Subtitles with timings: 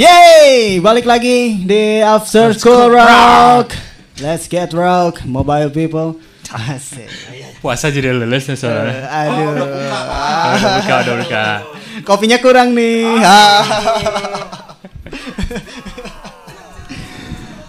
[0.00, 3.76] Yeay, balik lagi di After School Rock.
[4.16, 6.16] Let's get rock, mobile people.
[6.48, 7.04] Asik.
[7.60, 8.96] Puasa jadi leles nih Eh, soalnya.
[9.04, 9.60] aduh.
[10.56, 11.44] Udah buka, udah buka.
[12.00, 13.12] Kopinya kurang nih.
[13.20, 13.60] Ah.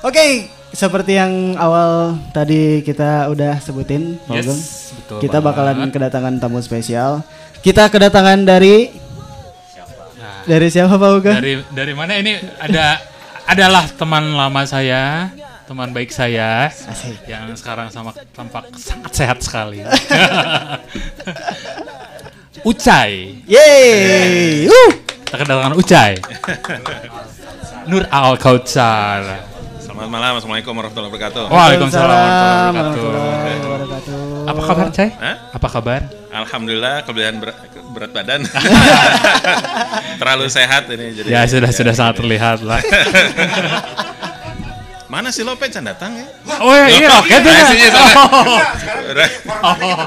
[0.08, 4.56] Oke, seperti yang awal tadi kita udah sebutin, Ugeng.
[4.56, 5.20] betul.
[5.20, 5.68] kita banget.
[5.76, 7.28] bakalan kedatangan tamu spesial.
[7.60, 8.88] Kita kedatangan dari
[10.48, 11.38] dari siapa Pak Ugeng?
[11.38, 12.98] dari dari mana ini ada
[13.46, 15.28] adalah teman lama saya,
[15.68, 17.28] teman baik saya Asik.
[17.28, 19.84] yang sekarang sama tampak sangat sehat sekali.
[22.70, 23.42] Ucai.
[23.50, 24.70] Yeay.
[24.70, 24.92] Uh.
[25.26, 26.14] Kita kedatangan Ucai.
[27.90, 29.51] Nur Al Kautsar.
[30.02, 31.44] Selamat malam, Assalamualaikum warahmatullahi wabarakatuh.
[31.54, 34.50] Waalaikumsalam warahmatullahi wabarakatuh.
[34.50, 35.10] Apa kabar, Cai?
[35.14, 35.36] Hah?
[35.54, 36.02] Apa kabar?
[36.34, 37.58] Alhamdulillah kelebihan berat,
[37.94, 38.42] berat badan.
[40.26, 41.30] Terlalu sehat ini jadi.
[41.30, 42.82] Ya sudah sudah sangat terlihat lah.
[45.14, 46.26] Mana si Lope can datang ya?
[46.58, 47.62] Oh iya, iya roket ya.
[47.70, 48.10] sini, soalnya.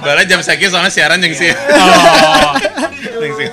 [0.02, 1.54] Baru jam segini soalnya siaran yang sih.
[1.54, 2.50] Oh.
[3.22, 3.46] Yang sih.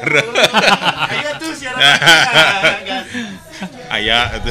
[3.93, 4.49] Ayah itu.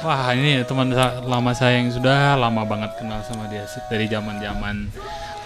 [0.00, 0.88] Wah ini teman
[1.22, 3.80] lama saya yang sudah lama banget kenal sama dia sih.
[3.86, 4.88] dari zaman zaman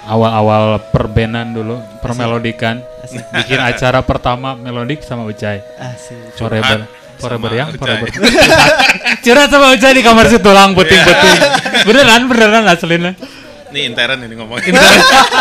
[0.06, 2.78] awal-awal perbenan dulu permelodikan
[3.36, 6.36] bikin acara pertama melodik sama Ucai Asik.
[6.36, 7.80] forever forever sama yang Ucai.
[7.80, 8.08] forever
[9.24, 11.38] curhat sama Ucai di kamar situ tulang puting puting
[11.82, 13.12] beneran beneran aslinya
[13.74, 14.70] Ini intern ini ngomongin.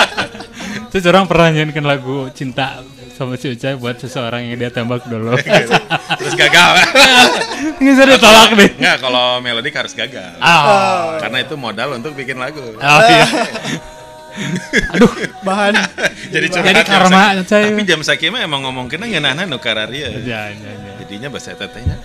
[0.90, 2.82] terus orang pernah nyanyikan lagu cinta
[3.14, 5.38] sama si Ucai buat seseorang yang dia tembak dulu
[6.20, 6.72] Terus gagal.
[7.82, 10.34] ini saya ditolak nih Enggak, kalau melodik harus gagal.
[10.42, 12.62] ah Karena itu modal untuk bikin lagu.
[12.62, 13.26] oh, iya.
[15.46, 15.78] Bahan
[16.34, 17.70] Jadi Jadi curhat jam karma, Cai.
[17.70, 20.10] Tapi jam sakit mah emang ngomong kena ngeunahna nu kararia.
[20.10, 20.92] ya, ya, ya.
[21.06, 22.02] Jadinya bahasa tetehnya.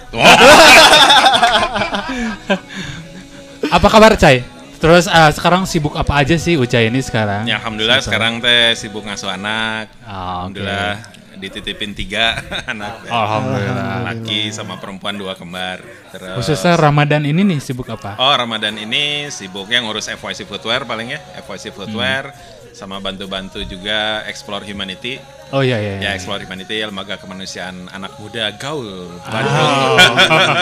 [3.72, 4.44] Apa kabar Cai?
[4.78, 7.44] Terus eh, sekarang sibuk apa aja sih Ucai ini sekarang?
[7.44, 9.90] Ya alhamdulillah sekarang teh sibuk ngasuh anak.
[9.98, 10.06] Oke.
[10.06, 10.94] Alhamdulillah
[11.38, 12.34] dititipin tiga
[12.72, 13.02] anak.
[13.02, 13.10] teh.
[13.10, 14.06] Alhamdulillah.
[14.06, 15.82] Laki sama perempuan dua kembar.
[16.10, 18.14] Terus Khususnya Ramadan ini nih sibuk apa?
[18.18, 22.30] Oh Ramadan ini sibuknya ngurus FYC Footwear paling ya FYC Footwear
[22.72, 25.92] sama bantu-bantu juga Explore Humanity Oh iya iya.
[25.96, 26.08] ya iya.
[26.12, 29.96] Explore Humanity lembaga kemanusiaan anak muda gaul Bandung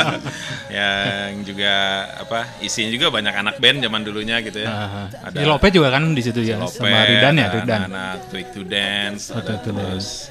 [0.71, 1.72] yang juga
[2.17, 5.91] apa isinya juga banyak anak band zaman dulunya gitu ya Ah, ada Di Lope juga
[5.91, 7.78] kan di situ ya Lope, sama Ridan ya Ridan.
[7.84, 10.31] anak-anak Twig to Dance Oh, ada to terus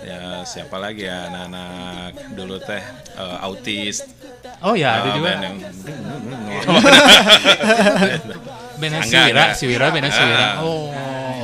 [0.00, 2.80] ya siapa lagi ya anak-anak dulu teh
[3.16, 4.04] eh, autis
[4.60, 5.30] Oh ya ada juga.
[5.40, 5.56] yang
[8.78, 9.54] Bena Siwira.
[9.54, 10.58] Siwira, Bena Siwira.
[10.58, 10.64] Ah.
[10.64, 10.90] Oh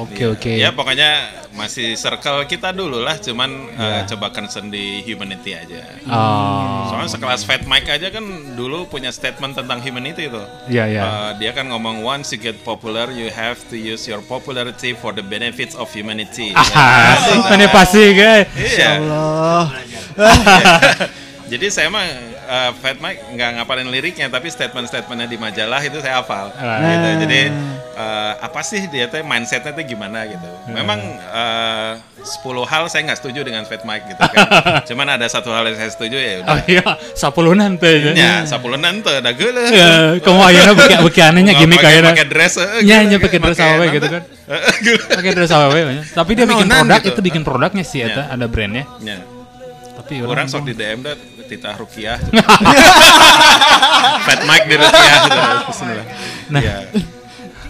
[0.07, 0.53] oke oke.
[0.57, 5.83] Ya pokoknya masih circle kita dulu lah, cuman eh, coba concern di humanity aja.
[6.09, 8.25] Oh Soalnya sekelas Fat Mike aja kan
[8.57, 10.43] dulu punya statement tentang humanity itu.
[10.73, 11.03] iya iya.
[11.05, 15.13] Eh, dia kan ngomong once you get popular, you have to use your popularity for
[15.13, 16.55] the benefits of humanity.
[16.57, 18.47] Ah, ini pasti guys.
[18.57, 18.91] Iya.
[19.03, 19.65] Allah.
[21.51, 22.07] Jadi saya mah
[22.51, 26.51] eh, Fat Mike nggak ngapalin liriknya, tapi statement-statementnya di majalah itu saya hafal.
[26.53, 26.83] Ah.
[26.83, 27.09] Gitu.
[27.25, 27.41] Jadi
[27.95, 30.49] eh, apa sih dia teh mindsetnya tuh gimana gitu.
[30.69, 32.27] Memang eh, 10
[32.67, 34.45] hal saya nggak setuju dengan Fat Mike gitu kan.
[34.91, 36.59] Cuman ada satu hal yang saya setuju ya Oh udah.
[36.67, 36.85] iya,
[37.15, 38.13] sapulunan teh.
[38.13, 39.71] Ya, sapulunan tuh ada geuleuh.
[39.71, 40.73] Ya, kamu ayeuna
[41.31, 42.11] anehnya gimmick pakai- ayeuna.
[42.13, 43.97] pakai dress eh, Nya, gitu, pakai dress awewe nanti.
[43.97, 44.23] gitu kan.
[44.51, 44.99] Eh.
[45.15, 46.07] Pakai dress AWW banyak.
[46.11, 47.11] Tapi dia bikin produk gitu.
[47.15, 48.35] itu bikin produknya sih eta Ya.
[48.35, 48.83] ada brandnya.
[48.99, 49.23] Ya.
[49.95, 51.15] Tapi Orang sok di DM dah
[51.51, 52.23] Titah Rukiah.
[54.27, 55.19] Fat Mike di Rukiah.
[55.27, 55.41] gitu.
[55.75, 56.07] Bismillah.
[56.55, 56.63] Nah.
[56.63, 56.77] Ya.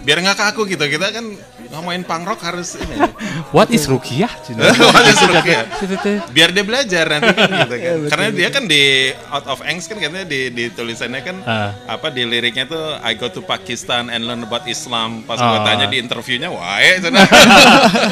[0.01, 0.85] Biar nggak kaku gitu.
[0.87, 1.25] Kita kan
[1.71, 2.97] ngomongin punk rock harus ini.
[3.57, 4.31] What is rukiah?
[4.95, 5.65] What is rukiah?
[6.35, 7.95] Biar dia belajar nanti kan gitu kan.
[8.11, 11.73] Karena dia kan di Out of Angst kan katanya di, di tulisannya kan Ah.
[11.89, 15.25] apa di liriknya tuh I go to Pakistan and learn about Islam.
[15.25, 15.57] Pas Ah.
[15.57, 17.27] gua tanya di interviewnya, wae cenah.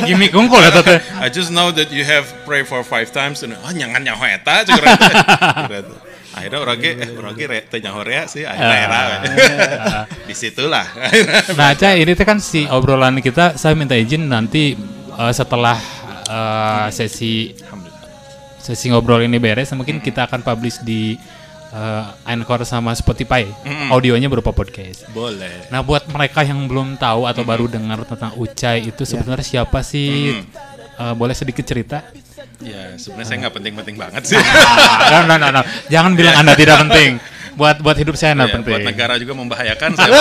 [0.08, 0.98] Gimmick unggul eta teh.
[1.20, 3.40] I just know that you have pray for five times.
[3.44, 4.64] Oh, nyangan nyaho eta
[6.38, 8.42] Akhirnya orang ge, eh orang ge re- teu nyaho rea sih.
[8.42, 9.00] Akhirnya era.
[10.28, 10.86] Di situlah.
[11.52, 14.78] Nah, Ca, ini teh kan si obrolan kita saya minta izin nanti
[15.12, 15.76] eh, setelah
[16.24, 17.52] eh, sesi
[18.58, 21.16] sesi ngobrol ini beres mungkin kita akan publish di
[21.68, 23.48] eh, Anchor sama Spotify.
[23.90, 25.08] Audionya berupa podcast.
[25.10, 25.68] Boleh.
[25.68, 30.36] Nah, buat mereka yang belum tahu atau baru dengar tentang Ucai itu sebenarnya siapa sih?
[30.98, 32.02] Eh, boleh sedikit cerita?
[32.60, 34.38] Ya, sebenarnya saya nggak penting-penting banget sih.
[35.12, 35.62] No, no, no, no.
[35.86, 37.18] Jangan bilang Anda tidak penting.
[37.54, 38.70] buat buat hidup saya nah Ya, penting.
[38.70, 40.14] buat negara juga membahayakan saya.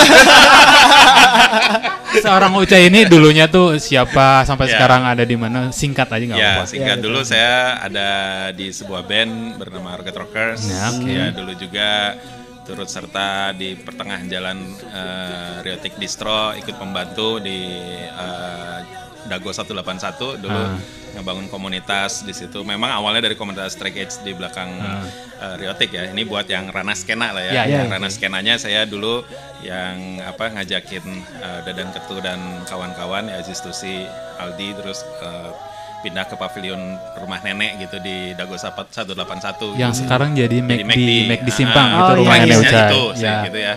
[2.18, 4.72] Seorang Uca ini dulunya tuh siapa sampai Ya.
[4.74, 5.70] sekarang ada di mana?
[5.70, 6.66] Singkat aja nggak ya, apa-apa.
[6.66, 8.08] singkat Ya, dulu saya ada
[8.50, 10.60] di sebuah band bernama Rocket Rockers.
[10.66, 11.06] Ya, oke.
[11.06, 12.18] Ya, dulu juga
[12.64, 17.70] turut serta di pertengahan jalan eh, Riotic Distro ikut membantu di
[18.02, 18.78] eh,
[19.24, 20.78] Dago 181 dulu Ah.
[21.10, 22.62] ngebangun komunitas di situ.
[22.62, 26.06] Memang awalnya dari komunitas Track Edge di belakang eh, Riotic ya.
[26.06, 27.50] Ini buat yang ranah skena lah ya.
[27.50, 27.54] Ah.
[27.56, 29.26] Ya, ya, Yang ranah skenanya saya dulu
[29.60, 31.02] yang apa ngajakin
[31.36, 34.06] eh, Dadan Ketu dan kawan-kawan ya Zistusi
[34.36, 35.50] Aldi terus eh,
[35.98, 36.78] pindah ke pavilion
[37.16, 40.00] rumah nenek gitu di Dago 181 Yang gitu.
[40.00, 42.86] sekarang jadi Jadi McD, McD Simpang Ah, itu Oh, iya, rumahnya tragisnya Uca.
[42.86, 43.34] itu Ya.
[43.42, 43.74] gitu ya.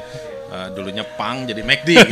[0.51, 2.11] Eh, dulunya pang jadi McD gitu.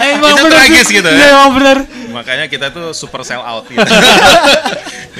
[0.00, 1.28] Emang Itu bener tragis gitu Iya, ya.
[1.36, 1.78] emang bener.
[2.08, 3.84] Makanya kita tuh super sell out gitu.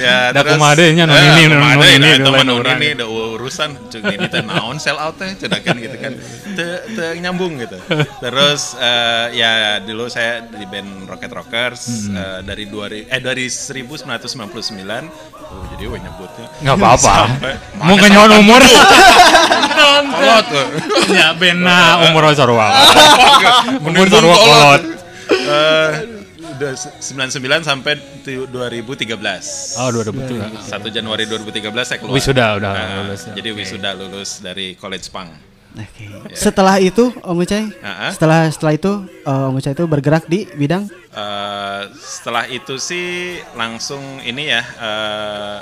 [0.01, 4.09] ya, Da kumadenya non eh, ini, non- kumadenya, non ini, non ini udah urusan cek
[4.09, 6.13] ini teh naon sell out teh cedakan gitu kan.
[6.97, 7.77] Teu nyambung gitu.
[8.25, 12.17] Terus eh, ya dulu saya di band Rocket Rockers Hmm.
[12.17, 17.15] eh, dari 2000 eh dari 1999 oh jadi we nyebutnya Nggak apa-apa.
[17.79, 18.61] Mau ngenyawan umur.
[20.17, 20.67] kolot tuh.
[21.11, 22.69] Ya bena umur sarua.
[23.81, 24.83] Umur sarua kolot.
[25.27, 25.91] Eh,
[26.49, 27.93] udah se- 99 sampai
[28.23, 29.77] tu- 2013.
[29.77, 30.49] Oh, 2000 ya.
[30.49, 32.15] 1 Januari 2013 saya keluar.
[32.15, 33.21] Wisuda udah Nah, lulus.
[33.27, 33.35] ya.
[33.35, 35.29] Jadi wisuda lulus dari College Pang.
[35.77, 36.09] Oke.
[36.33, 38.09] Setelah itu Om Ucai, ah.
[38.09, 38.93] setelah setelah itu
[39.23, 45.59] eh, Om Ucai itu bergerak di bidang Eh, setelah itu sih langsung ini ya eh,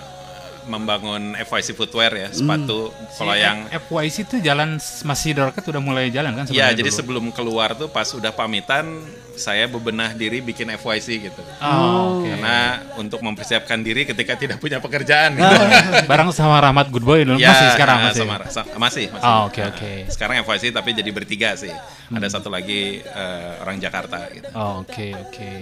[0.66, 2.90] membangun FYC footwear ya sepatu.
[3.14, 6.98] Kalau yang FYC itu jalan masih Dorket udah mulai jalan kan Ya, jadi dulu?
[6.98, 8.98] sebelum keluar tuh pas udah pamitan,
[9.34, 11.42] saya bebenah diri bikin FYC gitu.
[11.58, 12.28] Oh, oke.
[12.28, 12.56] Karena
[12.94, 15.54] untuk mempersiapkan diri ketika tidak punya pekerjaan gitu.
[16.10, 18.20] Bareng sama Rahmat Good Boy dulu Ya, masih sekarang ah, masih.
[18.22, 19.26] sama- sa- masih, masih.
[19.26, 19.92] Oh, oke, Nah, oke.
[20.08, 21.72] Sekarang FYC tapi jadi bertiga sih.
[22.08, 24.46] Ada satu lagi eh, orang Jakarta gitu.
[24.52, 25.52] Oh, Oke, oke.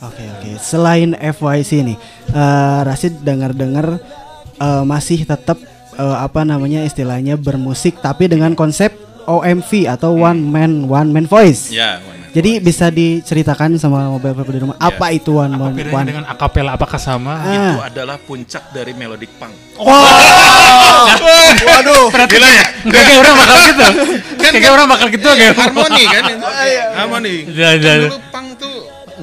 [0.00, 0.50] Oke oke.
[0.58, 1.96] Selain FYC nih,
[2.28, 3.98] eh, Rasid dengar-dengar
[4.56, 5.58] eh, masih tetap
[5.94, 8.90] eh, apa namanya istilahnya bermusik tapi dengan konsep
[9.24, 11.72] OMV atau one man one man voice.
[11.72, 12.13] Ya, mana?
[12.34, 16.02] Jadi bisa diceritakan sama mobile people di rumah apa itu one Apa bedanya one?
[16.04, 17.38] dengan akapela apakah sama?
[17.46, 17.86] itu Ah.
[17.86, 19.54] adalah puncak dari melodic punk.
[21.64, 22.04] Waduh.
[22.10, 22.64] Gila ya?
[22.84, 23.86] Kayak orang bakal gitu.
[24.40, 25.54] Kayak orang bakal gitu kayak.
[25.54, 26.24] harmoni kan?
[26.96, 27.34] harmoni.
[27.48, 27.94] Ya, ya, Kan ya.
[28.04, 28.48] dulu punk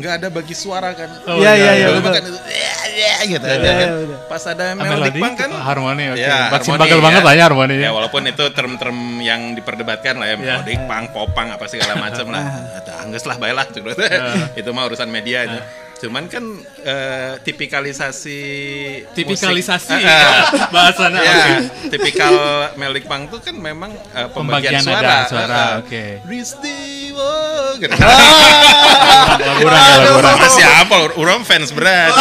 [0.01, 1.09] nggak ada bagi suara kan.
[1.23, 1.87] Oh, Iya iya iya.
[1.87, 2.13] Dulu betul.
[2.13, 3.89] kan itu ya, ya, gitu aja Iya, kan.
[4.25, 6.19] Pas ada melodi punk kan harmoni oke.
[6.19, 7.03] Ya, Baksin bagel ya.
[7.03, 7.89] banget lah ya harmoni Ya ya.
[7.91, 12.41] walaupun itu term-term yang diperdebatkan lah ya, melodic, punk, popang apa segala macam lah.
[12.81, 13.85] Ada angges lah baiklah gitu.
[14.59, 15.61] itu mah urusan media aja.
[15.97, 16.41] Cuman kan
[16.81, 18.41] eh, tipikalisasi
[19.13, 20.41] Tipikalisasi musik- ah.
[20.67, 21.53] bahasanya ya, oke.
[21.87, 22.33] tipikal
[22.73, 25.17] melodic punk tuh kan memang eh, pembagian Pembagian suara.
[25.29, 25.71] suara, ah.
[25.77, 26.25] oke.
[26.25, 27.33] Ristiwo,
[27.77, 27.91] gitu.
[27.91, 30.37] Ya lagu orang.
[30.41, 30.95] Masih apa?
[31.15, 32.11] Orang fans berat.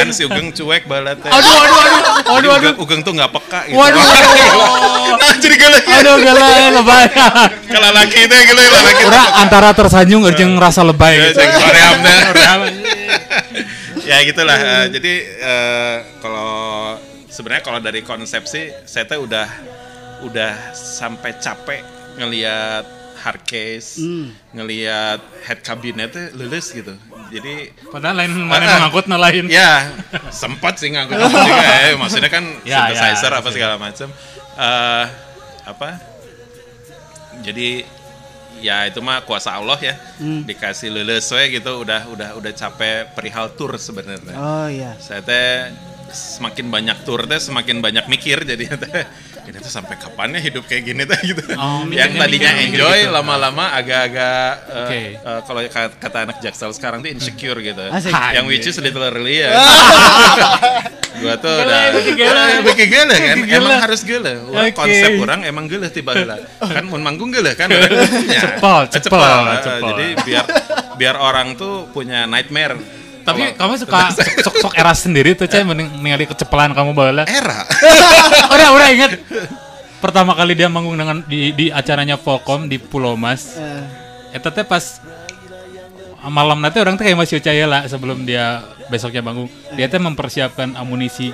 [0.00, 1.18] kan si Ugeng cuek balat.
[1.20, 2.02] Aduh aduh aduh.
[2.38, 2.72] Aduh aduh.
[2.80, 3.76] Ugeng, tuh nggak peka gitu.
[3.76, 5.16] Waduh, waduh.
[5.18, 5.78] nah, jadi gila.
[5.78, 6.48] Aduh gila
[6.80, 7.04] lebay.
[7.68, 9.02] Kalau laki itu gila, laki.
[9.08, 12.16] Orang antara tersanjung jeung rasa lebay cek Koreamna.
[14.08, 14.58] ya gitulah.
[14.58, 16.52] eh, jadi eh, kalau
[17.30, 19.46] sebenarnya kalau dari konsep sih, saya tuh udah
[20.22, 21.82] udah sampai capek
[22.18, 24.02] ngelihat hard case,
[24.50, 26.90] ngelihat head cabinetnya lulus gitu.
[27.30, 28.78] Jadi Padahal lain mana Ah, ah.
[28.82, 29.46] ngangkut na lain.
[29.48, 29.88] ya
[30.28, 31.94] sempat sih ngangkut juga ya.
[32.02, 33.54] Maksudnya kan Ya, synthesizer ya, apa sih.
[33.54, 34.08] segala macam.
[34.52, 35.04] Eh,
[35.64, 35.88] apa?
[37.40, 37.82] Jadi
[38.60, 39.94] ya itu mah kuasa Allah ya.
[40.20, 44.34] Dikasih lulus we gitu udah udah udah capek perihal tour sebenarnya.
[44.34, 44.94] Oh iya.
[44.98, 45.72] Saya teh
[46.10, 49.02] semakin banyak tour teh semakin banyak mikir jadi teh
[49.42, 51.42] ini tuh sampai kapan ya hidup kayak gini teh gitu.
[51.58, 53.10] Oh, yang tadinya enjoy gitu.
[53.10, 55.00] lama-lama agak-agak eh, Oke.
[55.18, 57.82] eh, kalau kata, kata anak Jaksel sekarang tuh insecure gitu.
[57.90, 58.14] Asik.
[58.14, 59.50] Yang which is literally ya.
[61.22, 61.82] gua tuh udah
[62.62, 63.14] beki gele.
[63.14, 63.36] Eh, kan.
[63.46, 64.32] Emang harus gele.
[64.50, 64.74] Wah, Oke.
[64.78, 66.38] Konsep orang emang gele tiba heula.
[66.74, 67.66] Kan mun manggung gele kan.
[67.70, 68.46] Ya.
[68.58, 69.88] Cepel, cepel, Eh, cepel.
[69.90, 70.44] Jadi biar
[70.94, 73.01] biar orang tuh punya nightmare.
[73.22, 74.10] Tapi kamu suka
[74.44, 77.24] sok sok era sendiri tuh cah mending ningali kecepelan kamu bala.
[77.26, 77.62] era.
[78.54, 79.12] Udah udah inget
[80.02, 83.54] pertama kali dia manggung dengan di, di acaranya Volcom di Pulau Mas.
[83.54, 84.98] Eh, Eta teh pas
[86.22, 89.46] malam nanti orang tuh kayak masih percaya lah sebelum dia besoknya bangun.
[89.74, 91.30] Dia teh mempersiapkan amunisi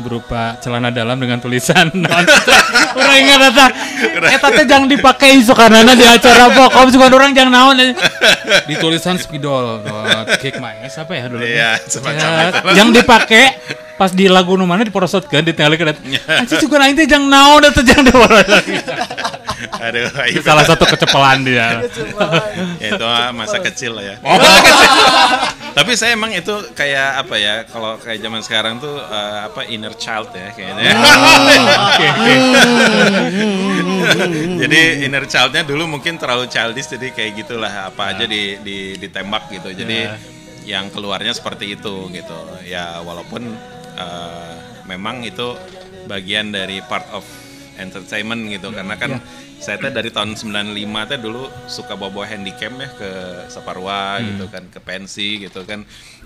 [0.00, 1.88] berupa celana dalam dengan tulisan.
[2.98, 3.66] Orang ingat eta?
[4.28, 7.96] Eta teh jangan dipakai sokanana di acara pokok suka orang jangan naon?
[8.68, 9.80] Di tulisan spidol.
[9.84, 11.44] Dot kick my ass apa ya dulu?
[11.44, 12.68] Iya, semacam Ya, itu.
[12.76, 13.44] yang dipakai
[13.96, 15.88] pas di lagu nu mana diporosotkeun di tinggal ke
[16.28, 18.84] anjing juga lain teh jangan naon eta jangan diporosotkeun
[19.80, 21.68] Aduh, itu salah satu kecepelan dia ya
[22.92, 24.16] itu masa kecil lah ya.
[24.20, 24.36] Oh.
[24.36, 25.04] Masa kecil.
[25.76, 27.54] Tapi saya emang itu kayak apa ya?
[27.68, 30.92] Kalau kayak zaman sekarang tuh eh, apa inner child ya kayaknya.
[30.96, 32.08] oke oke
[34.56, 39.52] jadi inner childnya dulu mungkin terlalu childish jadi kayak gitulah apa aja di, di ditembak
[39.52, 39.72] gitu.
[39.72, 40.08] Jadi
[40.64, 42.40] yang keluarnya seperti itu gitu.
[42.64, 43.44] Ya walaupun
[43.96, 44.56] eh,
[44.88, 45.56] memang itu
[46.06, 47.24] bagian dari part of
[47.78, 48.68] entertainment gitu.
[48.72, 49.20] Karena kan
[49.56, 50.76] saya teh dari tahun 95
[51.10, 53.10] teh dulu suka bawa-bawa handycam ya ke
[53.48, 55.84] Saparwa gitu kan ke pensi gitu kan.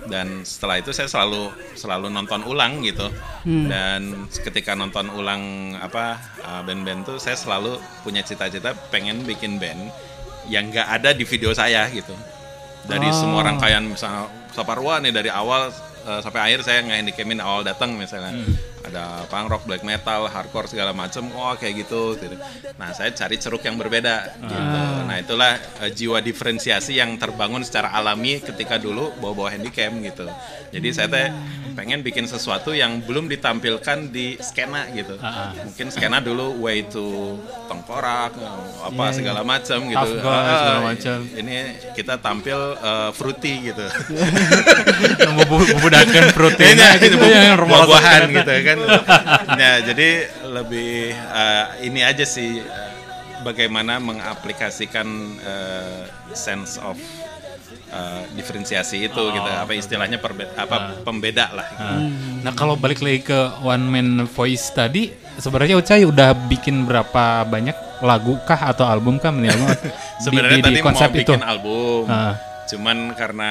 [0.08, 3.06] Dan setelah itu saya selalu selalu nonton ulang gitu.
[3.44, 9.90] Dan ketika nonton ulang apa uh, band-band tuh saya selalu punya cita-cita pengen bikin band
[10.50, 12.16] yang nggak ada di video saya gitu.
[12.88, 15.70] Dari semua rangkaian misalnya Saparwa nih dari awal
[16.06, 18.34] uh, sampai akhir saya ngehandicamin awal datang misalnya
[18.80, 22.36] ada punk rock, black metal, hardcore segala macam, oh kayak gitu, gitu.
[22.80, 24.68] Nah saya cari ceruk yang berbeda, gitu.
[25.06, 30.26] Nah itulah uh, jiwa diferensiasi yang terbangun secara alami ketika dulu bawa-bawa handycam gitu.
[30.70, 31.28] Jadi saya teh
[31.74, 35.16] pengen bikin sesuatu yang belum ditampilkan di skena gitu.
[35.66, 37.38] Mungkin skena dulu way to
[37.70, 38.34] tengkorak,
[38.80, 40.08] apa segala macam gitu.
[40.18, 41.18] Tough guy, segala Ah, macam.
[41.36, 41.56] Ini
[41.94, 43.86] kita tampil uh, fruity gitu.
[45.70, 48.69] membudakan proteinnya Kayaknya gitu gitu, yang buah-buahan gitu kan.
[49.50, 50.08] Nah, jadi
[50.46, 52.90] lebih eh, ini aja sih eh,
[53.40, 55.06] bagaimana mengaplikasikan
[55.38, 56.96] eh, sense of
[57.88, 59.48] eh, diferensiasi itu gitu.
[59.48, 61.66] Apa istilahnya perbe- apa pembeda lah.
[61.68, 61.94] gitu.
[62.40, 67.76] Nah kalau balik lagi ke one man voice tadi, sebenarnya Ucai udah bikin berapa banyak
[68.00, 69.68] lagu kah atau album kah album?
[69.76, 71.32] Di- Sebenarnya di, di tadi konsep mau itu.
[71.32, 72.04] bikin album.
[72.06, 72.34] Ah.
[72.68, 73.50] Cuman karena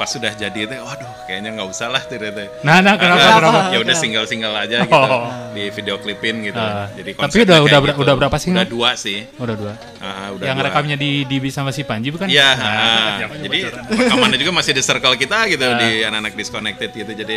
[0.00, 2.48] pas sudah jadi itu, waduh kayaknya nggak usah lah tuh teh.
[2.64, 3.60] Nah, nah kenapa Karena kenapa?
[3.74, 5.28] Ya udah single-single aja gitu Oh.
[5.52, 6.56] di video klipin gitu.
[6.56, 6.88] Ah.
[6.94, 8.00] Jadi Tapi udah- udah gitu.
[8.00, 8.64] udah berapa single?
[8.64, 9.28] Udah dua sih.
[9.36, 9.72] Udah dua.
[9.98, 10.66] Ah, udah yang dua.
[10.70, 12.24] rekamnya di di sama si Panji bukan?
[12.24, 13.36] Iya, Nah, ah.
[13.36, 13.58] jadi
[13.90, 17.12] rekamannya juga masih di circle kita gitu di anak-anak disconnected gitu.
[17.12, 17.36] Jadi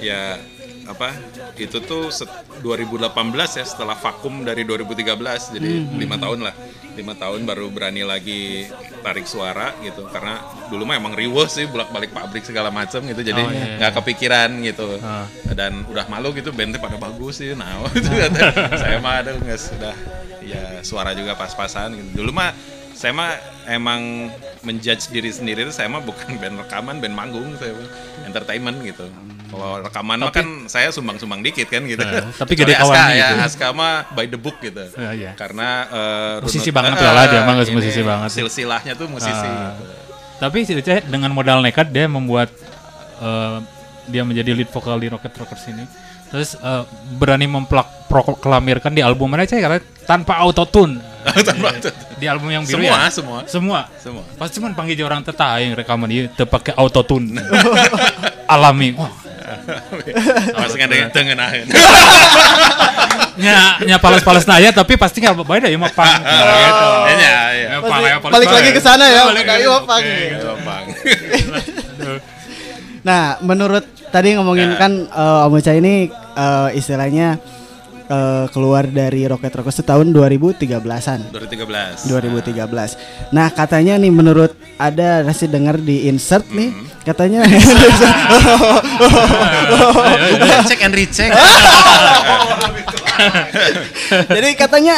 [0.00, 0.34] ya
[0.82, 1.14] apa
[1.54, 3.06] itu tuh set- 2018
[3.54, 6.54] ya setelah vakum dari 2013 jadi lima tahun lah
[6.96, 8.66] lima tahun baru berani lagi
[9.02, 10.06] tarik suara gitu.
[10.10, 13.22] Karena dulu mah emang riweh sih bolak balik pabrik segala macam gitu.
[13.22, 15.00] Jadi Oh, iya, nggak kepikiran gitu.
[15.00, 15.24] Ah.
[15.56, 17.52] dan udah malu gitu bandnya pada bagus sih.
[17.54, 18.10] Nah itu
[18.78, 19.94] saya mah ada nggak sudah
[20.40, 22.22] ya suara juga pas-pasan gitu.
[22.22, 22.52] Dulu mah
[22.94, 23.32] saya mah
[23.64, 24.28] emang
[24.60, 27.88] menjudge diri sendiri itu saya mah bukan band rekaman band manggung saya mah
[28.28, 29.08] entertainment gitu
[29.50, 33.34] kalau rekaman mah kan saya sumbang-sumbang dikit kan gitu Eh, tapi gede Aska ya gitu.
[33.42, 35.30] Aska mah by the book gitu Ya, iya.
[35.34, 38.28] karena eh, Musisi runut- banget eh, lah dia mah ini musisi banget.
[38.30, 39.74] silsilahnya tuh musisi Ah.
[39.74, 39.84] gitu.
[40.38, 42.48] Tapi si Ucai dengan modal nekat dia membuat
[43.18, 43.58] eh,
[44.06, 45.84] dia menjadi lead vokal di Rocket Rockers ini.
[46.28, 46.82] Terus eh,
[47.14, 50.98] berani memplak proklamirkan di album mana Cai karena tanpa autotune.
[51.44, 52.08] Tanpa autotune.
[52.16, 53.08] di album yang biru Semua, ya?
[53.08, 53.38] semua.
[53.44, 53.80] Semua.
[53.96, 54.24] Semua.
[54.34, 57.36] Pas cuman panggil orang tetah yang rekaman dia teu pakai autotune.
[58.48, 58.92] Alami.
[58.94, 59.12] Wah,
[60.54, 61.66] Pas ngadeng tengenaheun.
[63.40, 66.20] nya nya pales-pales naya tapi pasti nggak beda ya mah pang.
[66.66, 66.88] gitu.
[67.08, 67.68] Ya, ya, ya.
[67.70, 69.22] Ya, pang, ya, balik lagi ke sana ya.
[69.30, 69.64] Balik lagi.
[69.66, 70.50] Oke, gitu.
[73.00, 77.40] Nah, menurut tadi ngomongin kan eh, Om Uca ini eh, istilahnya
[78.10, 81.30] eh, keluar dari Rocket Rockers itu tahun 2013-an.
[81.30, 82.04] 2013.
[82.04, 82.96] 2013.
[83.30, 87.40] Nah, katanya nih menurut ada nasi dengar di insert nih, katanya
[90.66, 91.30] Check and recheck.
[94.30, 94.96] Jadi katanya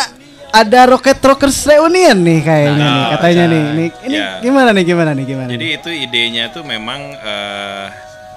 [0.48, 3.62] ada Rocket Rockers reunion nih kayaknya nih, katanya nih.
[3.72, 4.38] Nih, ini Ya.
[4.38, 5.48] gimana nih gimana nih gimana?
[5.48, 5.76] Jadi nih?
[5.80, 7.84] itu idenya tuh memang eh,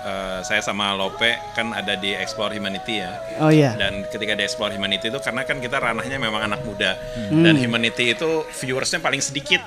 [0.06, 3.12] eh, saya sama Lope kan ada di Explore Humanity ya.
[3.42, 3.74] Oh iya.
[3.74, 6.96] Dan ketika di Explore Humanity itu karena kan kita ranahnya memang anak muda
[7.34, 9.60] dan Humanity itu viewersnya paling sedikit.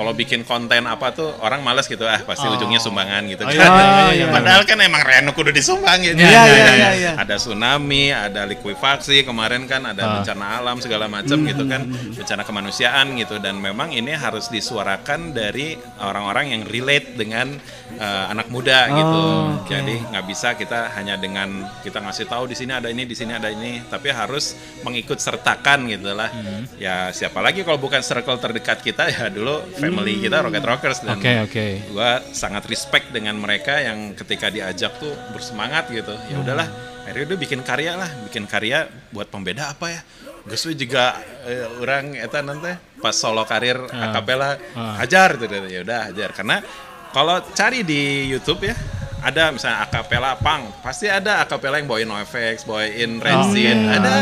[0.00, 3.52] Kalau bikin konten apa tuh orang males gitu ah pasti ujungnya sumbangan gitu Oh, kan.
[3.52, 6.16] iya, iya, iya, Padahal kan emang Reno kudu disumbang gitu.
[6.16, 7.12] Iya, iya, iya, iya.
[7.20, 10.10] Ada tsunami, ada likuifaksi kemarin kan ada Ah.
[10.16, 11.84] bencana alam segala macam gitu kan,
[12.16, 18.48] bencana kemanusiaan gitu dan memang ini harus disuarakan dari orang-orang yang relate dengan eh, anak
[18.48, 19.20] muda gitu.
[19.60, 19.68] oke.
[19.68, 21.50] Jadi nggak bisa kita hanya dengan
[21.82, 25.84] kita ngasih tahu di sini ada ini, di sini ada ini, tapi harus mengikut sertakan
[25.84, 26.30] gitu lah.
[26.30, 26.64] Hmm.
[26.78, 31.18] Ya siapa lagi kalau bukan circle terdekat kita ya dulu family kita Rocket Rockers dan
[31.18, 31.66] Oke, oke.
[31.90, 36.14] gua sangat respect dengan mereka yang ketika diajak tuh bersemangat gitu.
[36.30, 36.68] Ya udahlah
[37.04, 40.00] akhirnya udah bikin karya lah bikin karya buat pembeda apa ya?
[40.46, 44.56] Gus juga eh, orang eta nanti pas solo karir akapela
[44.96, 46.30] hajar gitu ya udah hajar.
[46.32, 46.62] Karena
[47.10, 48.76] kalau cari di YouTube ya
[49.20, 54.14] ada misalnya akapela pang pasti ada akapela yang bawain NoFX bawain Renzin ada.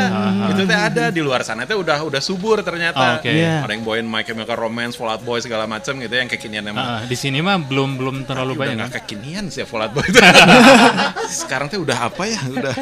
[0.50, 2.98] Itu teh ada di luar sana teh udah udah subur ternyata.
[2.98, 3.30] Oh, oke.
[3.30, 3.62] Iya.
[3.62, 6.82] ada yang bawain My Chemical Romance Fall Out Boy segala macam gitu yang kekinian emang.
[6.82, 8.76] Ah, di sini mah belum belum terlalu udah banyak.
[8.90, 8.90] kan?
[9.02, 10.18] kekinian sih Fall Out Boy itu.
[11.46, 12.40] Sekarang teh udah apa ya?
[12.50, 12.74] Udah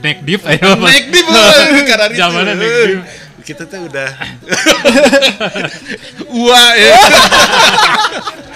[0.00, 1.20] Neck deep ayo naik di
[1.84, 2.18] karena itu.
[2.18, 3.02] Zamannya naik deep.
[3.50, 4.06] Kita tuh udah
[6.40, 6.96] wah ya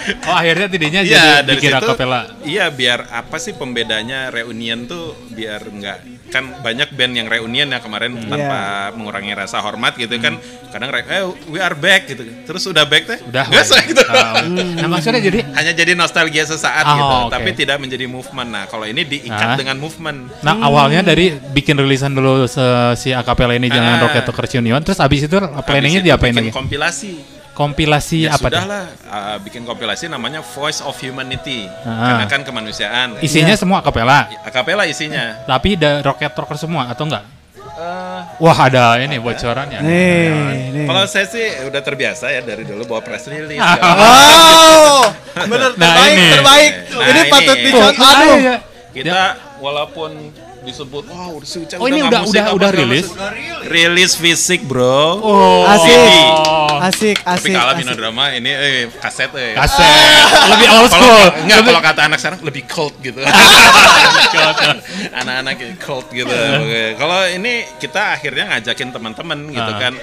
[0.05, 2.19] Oh akhirnya tidinya Iya jadi dari bikin situ acapella.
[2.45, 5.97] iya biar apa sih pembedanya reunion tuh biar nggak
[6.27, 10.35] kan banyak band yang reunion ya kemarin tanpa mengurangi rasa hormat gitu kan
[10.69, 13.45] kadang re- eh we are back gitu terus udah back teh Udah.
[13.45, 13.83] nggak weh.
[13.87, 14.41] gitu Ah,
[14.77, 17.31] Nah maksudnya jadi hanya jadi nostalgia sesaat Oh, gitu oke.
[17.31, 19.07] tapi tidak menjadi movement nah kalau ini Ah.
[19.07, 23.99] diikat dengan movement Nah awalnya dari bikin rilisan dulu se- si acapella ini jangan Ah.
[24.03, 26.53] Rocket Rockers Union terus abis itu planningnya itu diapain bikin lagi?
[26.53, 27.13] kompilasi
[27.51, 28.51] Kompilasi ya apa tuh?
[28.51, 32.11] sudah lah uh, bikin kompilasi namanya Voice of Humanity Ah.
[32.11, 34.27] karena kan kemanusiaan Isinya semua acapella.
[34.43, 37.23] akapela isinya Tapi ada Rocket Rockers semua atau enggak?
[37.55, 39.79] Eh, Wah ada ini bocorannya.
[39.79, 40.31] Nih,
[40.69, 40.85] nih.
[40.85, 45.11] kalau saya sih udah terbiasa ya dari dulu bawa press release Wow,
[45.51, 46.27] bener Nah, terbaik, ini.
[46.31, 46.71] terbaik.
[46.89, 47.31] Nah, ini ini.
[47.31, 48.03] patut dicontoh.
[48.05, 48.55] Aduh, iya.
[48.91, 49.19] kita
[49.57, 50.11] walaupun
[50.65, 53.05] disebut wow udah Oh, ini nggak udah- musik, udah- udah segala rilis?
[53.65, 55.63] rilis fisik bro Oh.
[55.65, 55.87] Asik.
[55.87, 56.09] CD.
[56.75, 57.53] Asik, tapi asik.
[57.53, 57.79] kalau asik.
[57.79, 59.87] Bina Drama ini eh kaset eh Kaset.
[60.51, 61.27] Lebih old kalau school.
[61.39, 63.21] enggak kalau kata anak sekarang lebih cold gitu
[65.15, 66.29] anak-anak cold gitu
[66.99, 69.79] kalau ini kita akhirnya ngajakin teman-teman gitu Ah.
[69.79, 69.93] kan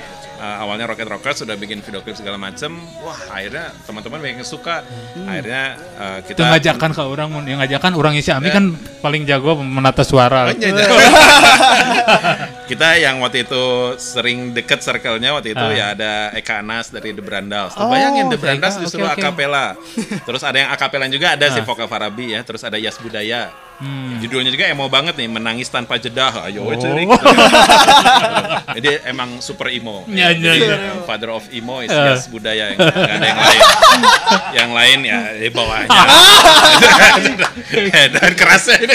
[0.43, 4.49] Uh, awalnya Rocket Rockers sudah bikin video klip segala macem wah akhirnya teman-teman banyak yang
[4.49, 4.83] suka
[5.23, 9.55] akhirnya uh, Itu kita ngajakan ke orang, yang ngajakan orang isi Ami kan paling jago
[9.57, 10.51] menata suara.
[10.51, 10.87] Oh, iya, iya.
[12.71, 13.63] kita yang waktu itu
[13.99, 15.71] sering deket circle-nya waktu itu Ah.
[15.71, 17.79] ya ada Eka Anas dari The Brandals.
[17.79, 19.23] Oh, bayangin The Eka, Brandals oke, disuruh oke.
[19.23, 19.79] akapela.
[20.27, 21.65] Terus ada yang akapela juga ada si Ah.
[21.65, 22.43] vokal Farabi ya.
[22.43, 23.53] Terus ada Yas Budaya.
[23.79, 24.19] Hmm.
[24.21, 26.31] Judulnya juga emo banget nih, menangis tanpa jeda.
[26.45, 26.75] Ayo Oh.
[26.75, 27.09] cerik.
[28.79, 30.03] Jadi emang super emo.
[30.07, 30.77] Iya, iya, Jadi, iya.
[31.03, 31.99] Father of emo is Eh.
[31.99, 33.61] Yas Budaya yang nggak ada yang lain.
[34.59, 35.89] yang lain ya di bawahnya.
[38.15, 38.95] Dan kerasnya ini.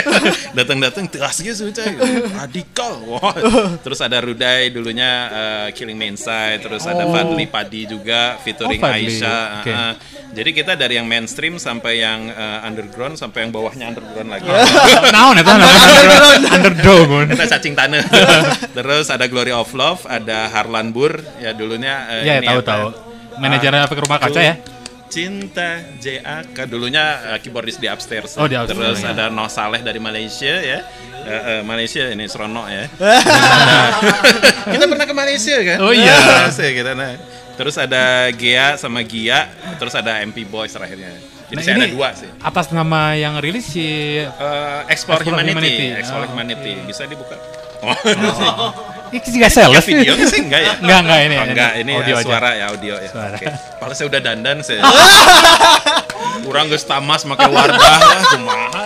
[0.53, 1.91] Datang-datang teras gitu coy.
[2.31, 2.91] Radikal.
[3.05, 3.33] Wah.
[3.79, 8.83] Terus ada Rudai dulunya eh, Killing Me Inside, terus ada Fadli Padi juga featuring Oh,
[8.83, 9.07] Fadli.
[9.09, 9.41] Aisyah.
[9.61, 9.67] Oke.
[9.67, 9.93] Uh, uh.
[10.27, 14.47] Jadi kita dari yang mainstream sampai yang eh, underground sampai yang bawahnya underground lagi.
[15.15, 16.43] Naon eta underground.
[16.47, 17.09] Underdog.
[17.33, 18.01] Kita cacing tanah.
[18.77, 22.67] Terus ada Glory of Love, ada Harlan Bur, ya dulunya eh, Ya tahu apa?
[22.67, 22.87] tahu.
[23.37, 24.55] Manajernya efek rumah kaca ya.
[25.07, 28.35] Cinta JAK dulunya eh, keyboardis di upstairs.
[28.35, 29.15] Oh, di Upstairs, Terus ya.
[29.15, 30.83] ada Noh Saleh dari Malaysia ya.
[31.27, 32.87] Eh, eh, Malaysia ini Serono ya.
[34.73, 35.77] Kita pernah ke Malaysia kan?
[35.79, 36.15] Oh, iya.
[36.47, 37.15] Malaysia kita nah.
[37.57, 39.49] Terus ada Gia sama Gia,
[39.81, 41.36] terus ada MP Boys terakhirnya.
[41.47, 42.29] Jadi Nah, saya ini ada dua sih.
[42.43, 44.27] Atas nama yang rilis si Eh,
[44.91, 45.85] Explore, Explore Humanity, Humanity.
[45.95, 46.73] Explore Oh, Humanity.
[46.83, 47.35] Bisa dibuka.
[47.77, 47.93] Oh,
[49.15, 49.85] ini juga sales.
[49.85, 50.73] videonya sih enggak ya?
[50.81, 51.35] Enggak, enggak ini.
[51.37, 52.25] Oh, enggak, ini audio eh, aja.
[52.27, 53.09] suara ya audio ya.
[53.13, 53.37] Suara.
[53.37, 53.45] Oke.
[53.79, 54.81] Kalau saya udah dandan saya.
[56.45, 58.83] Kurang geus tamas make wardah lah kumaha.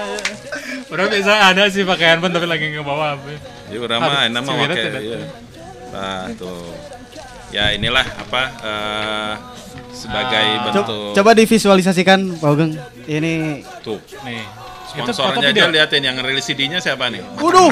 [0.92, 3.16] Udah bisa ada sih pakaian pun tapi lagi ke bawah.
[3.72, 4.56] Ya urang mah Harus enak mah
[5.00, 5.20] iya.
[5.92, 6.91] Nah, tuh.
[7.52, 9.34] Ya inilah apa eh,
[9.92, 10.56] sebagai Ah.
[10.58, 12.74] Co- bentuk Coba divisualisasikan, Pak Ugeng.
[13.04, 13.34] Ini
[13.82, 14.00] tuh.
[14.24, 14.42] Nih.
[14.84, 17.24] Sponsornya aja liatin yang rilis CD-nya siapa nih?
[17.38, 17.72] Waduh.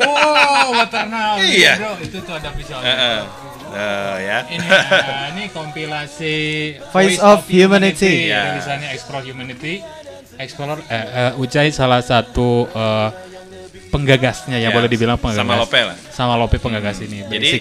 [0.00, 1.36] Oh, maternal.
[1.38, 1.76] Iya.
[1.76, 2.88] Bro, itu tuh ada visualnya.
[2.88, 3.20] Heeh.
[3.68, 4.38] Eh, ya.
[4.48, 6.36] Ini nah, ini kompilasi
[6.88, 8.32] Voice of Humanity.
[8.32, 8.56] Ya.
[8.56, 9.84] Rilisannya Explore Humanity.
[10.36, 10.96] Explorer eh,
[11.28, 13.08] eh, Ucai salah satu eh,
[13.86, 15.44] penggagasnya ya, Ya, boleh dibilang penggagas.
[15.44, 15.96] sama Lope lah.
[16.08, 17.20] Sama Lope penggagas ini.
[17.22, 17.60] Jadi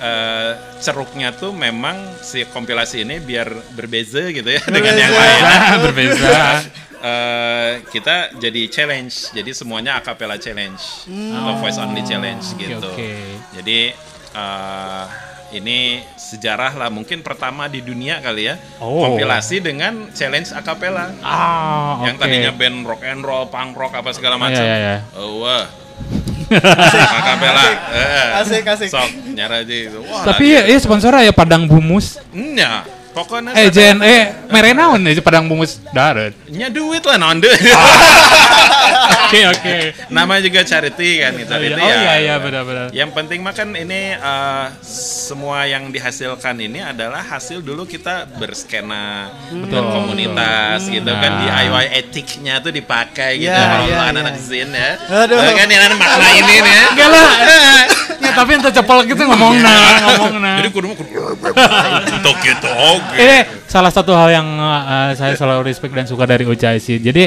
[0.00, 5.42] Eh, ceruknya tuh memang si kompilasi ini biar berbeza gitu ya dengan yang lain.
[5.84, 6.40] Berbeda.
[7.00, 12.80] Eh, kita jadi challenge, jadi semuanya acapella challenge atau voice only challenge gitu.
[12.80, 13.12] oke.
[13.52, 13.92] Jadi
[14.32, 15.04] eh,
[15.50, 19.02] ini sejarah lah mungkin pertama di dunia kali ya Oh.
[19.02, 22.22] kompilasi dengan challenge acapella Ah, yang oke.
[22.22, 24.62] tadinya band rock and roll, punk rock apa segala Oh, macam.
[24.62, 24.96] iya, iya.
[25.12, 25.68] Oh, wah.
[26.50, 27.62] Acapella.
[27.94, 28.90] Eh, Asik, asik.
[28.90, 30.00] Sok nyara aja itu.
[30.02, 32.18] Wah, Tapi ya, ya sponsor ya Padang Bumus.
[32.34, 32.82] Nya,
[33.20, 34.16] pokoknya Eh JNE
[34.48, 36.32] merenaun aja padang bungus darat.
[36.48, 37.52] nya duit lah non deh.
[39.30, 39.74] Oke oke.
[40.10, 41.46] Nama juga charity kan itu.
[41.46, 41.94] Oh iya oh, ya.
[41.94, 42.90] iya iya benar-benar.
[42.90, 44.64] Yang penting mah kan ini eh,
[45.30, 49.86] semua yang dihasilkan ini adalah hasil dulu kita berskena Betul.
[49.86, 51.62] komunitas gitu kan Nah.
[51.62, 54.42] DIY etiknya tuh dipakai gitu Ya, kalau ya, anak-anak ya.
[54.42, 54.90] zin ya.
[54.98, 55.38] Aduh.
[55.38, 56.84] Eh, kan yang makna ini nih ya.
[56.90, 57.28] Enggak lah.
[58.30, 59.74] Ya tapi ente cepel gitu ngomong nah,
[60.06, 60.56] ngomong nah.
[60.62, 63.14] Jadi kudu untuk gitu oke.
[63.18, 67.02] Ini salah satu hal yang uh, saya selalu respect dan suka dari Ucai sih.
[67.02, 67.26] Jadi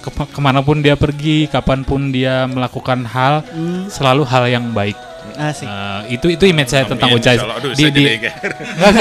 [0.00, 3.44] ke- ke mana pun dia pergi, kapan pun dia melakukan hal,
[3.92, 4.96] selalu hal yang baik.
[5.36, 5.68] Asik.
[5.68, 7.36] Uh, itu itu image saya tentang Amin, Ucai.
[7.36, 7.58] insya Allah.
[7.60, 8.04] Aduh, Di, di,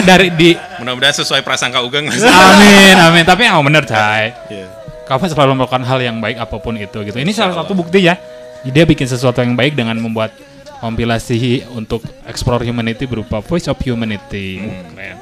[0.03, 0.49] dari di
[0.83, 2.11] Mudah-mudahan sesuai prasangka Ugeng.
[2.11, 4.35] amin amin tapi yang bener Cai.
[4.51, 4.67] Iya.
[5.07, 7.17] Kamu selalu melakukan hal yang baik apa pun itu gitu.
[7.17, 8.19] Ini salah satu bukti ya.
[8.61, 10.35] Dia bikin sesuatu yang baik dengan membuat
[10.79, 11.37] kompilasi
[11.71, 14.59] untuk explore humanity berupa Voice of Humanity.
[14.59, 15.15] Uh, keren.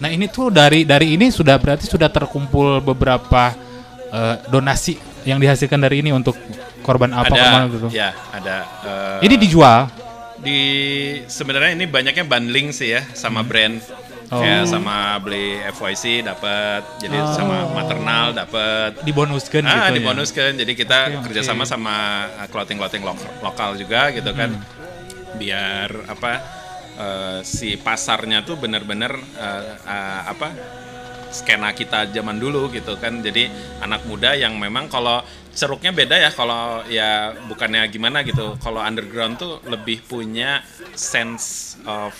[0.00, 3.52] Nah ini tuh dari dari ini sudah berarti sudah terkumpul beberapa
[4.08, 6.32] eh, donasi yang dihasilkan dari ini untuk
[6.80, 7.88] korban apa ada korban gitu.
[7.92, 8.56] ya ada
[9.20, 9.92] eh, Ini dijual.
[10.40, 10.56] di
[11.28, 13.76] sebenarnya ini banyaknya bundling sih ya sama brand
[14.30, 14.38] Oh.
[14.38, 19.98] kayak sama beli FYC dapat jadi sama maternal dapat dibonuskan gitu ah ya.
[19.98, 21.26] dibonuskan jadi kita oke.
[21.26, 23.02] kerjasama sama clothing clothing
[23.42, 24.78] lokal juga gitu kan Hmm.
[25.38, 26.32] Biar apa
[26.98, 30.48] eh, si pasarnya tuh benar-benar eh, eh, apa
[31.30, 33.22] skena kita zaman dulu gitu kan.
[33.22, 33.46] Jadi
[33.80, 35.22] anak muda yang memang kalau
[35.54, 38.58] ceruknya beda ya kalau ya bukannya gimana gitu.
[38.58, 40.66] Kalau underground tuh lebih punya
[40.98, 42.14] sense of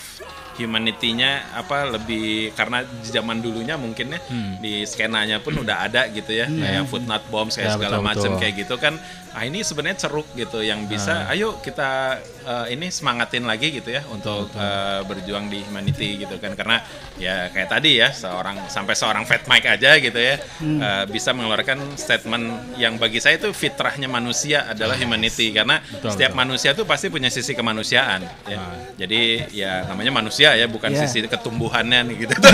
[0.51, 4.19] humanity-nya apa lebih karena zaman dulunya mungkin ya
[4.59, 8.29] di skenanya pun udah ada gitu ya kayak footnote bombs kayak Ya, segala betul, macam
[8.35, 8.39] betul.
[8.41, 8.93] kayak gitu kan.
[9.31, 14.03] Ah ini sebenarnya ceruk gitu yang bisa ayo kita eh, ini semangatin lagi gitu ya
[14.11, 16.51] untuk eh, berjuang di humanity gitu kan.
[16.51, 16.83] Karena
[17.15, 21.95] ya kayak tadi ya seorang sampai seorang Fat Mike aja gitu ya eh, bisa mengeluarkan
[21.95, 25.55] statement yang bagi saya itu fitrahnya manusia adalah humanity.
[25.55, 26.41] karena Betul, setiap betul.
[26.43, 28.59] manusia tuh pasti punya sisi kemanusiaan ya.
[28.99, 31.03] Jadi ya namanya manusia ya bukan Ya.
[31.03, 32.33] sisi ketumbuhannya nih gitu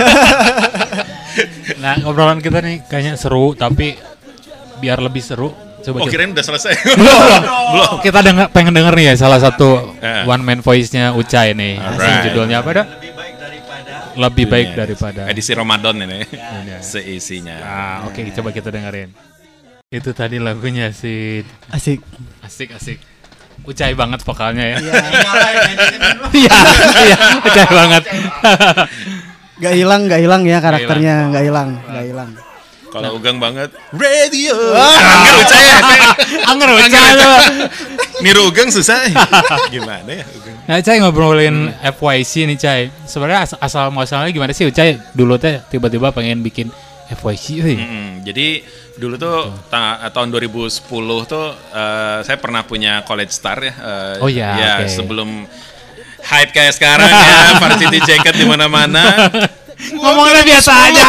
[1.77, 3.93] Nah obrolan kita nih kayaknya seru tapi
[4.77, 6.73] biar lebih seru coba oh kita- kirain udah selesai
[7.71, 10.25] belum kita denger, pengen denger nih ya salah satu Eh.
[10.25, 11.77] one man voice-nya Ucai nih.
[11.77, 12.23] Asik, Alright.
[12.25, 12.85] judulnya apa dah?
[14.17, 14.79] Lebih baik Dunia.
[14.79, 15.21] daripada.
[15.29, 16.81] edisi Ramadan ini Dunia.
[16.81, 19.13] seisinya Ah, oke coba kita dengerin.
[19.87, 22.01] Itu tadi lagunya si Asik.
[22.41, 22.97] asik asik.
[23.63, 24.77] Ucai banget vokalnya ya.
[26.31, 26.57] Iya,
[27.03, 28.03] iya, Ucai banget.
[29.57, 32.29] Gak hilang, gak hilang ya karakternya, gak hilang, gak hilang.
[32.87, 34.55] Kalau ugang banget radio.
[34.73, 35.79] Angger ucai ya.
[36.49, 37.11] Anger Ucai.
[38.23, 39.03] Niru ugang susah.
[39.73, 40.55] Gimana ya ugang?
[40.67, 42.81] Nah, Cai ngobrolin FYC nih, Cai.
[43.03, 44.95] Sebenarnya as- asal muasalnya gimana sih, Cai?
[45.11, 46.71] Dulu teh tiba-tiba pengen bikin
[47.11, 47.75] FYC.
[47.75, 48.07] Mm-mm.
[48.23, 48.63] Jadi
[48.97, 50.81] dulu tuh ta- tahun 2010
[51.23, 53.73] tuh eh, saya pernah punya college star ya.
[53.73, 54.89] eh, Oh ya, ya oke.
[54.91, 55.29] sebelum
[56.19, 59.03] hype kayak sekarang ya, varsity jacket di mana-mana.
[59.77, 61.05] Ngomongnya biasa aja.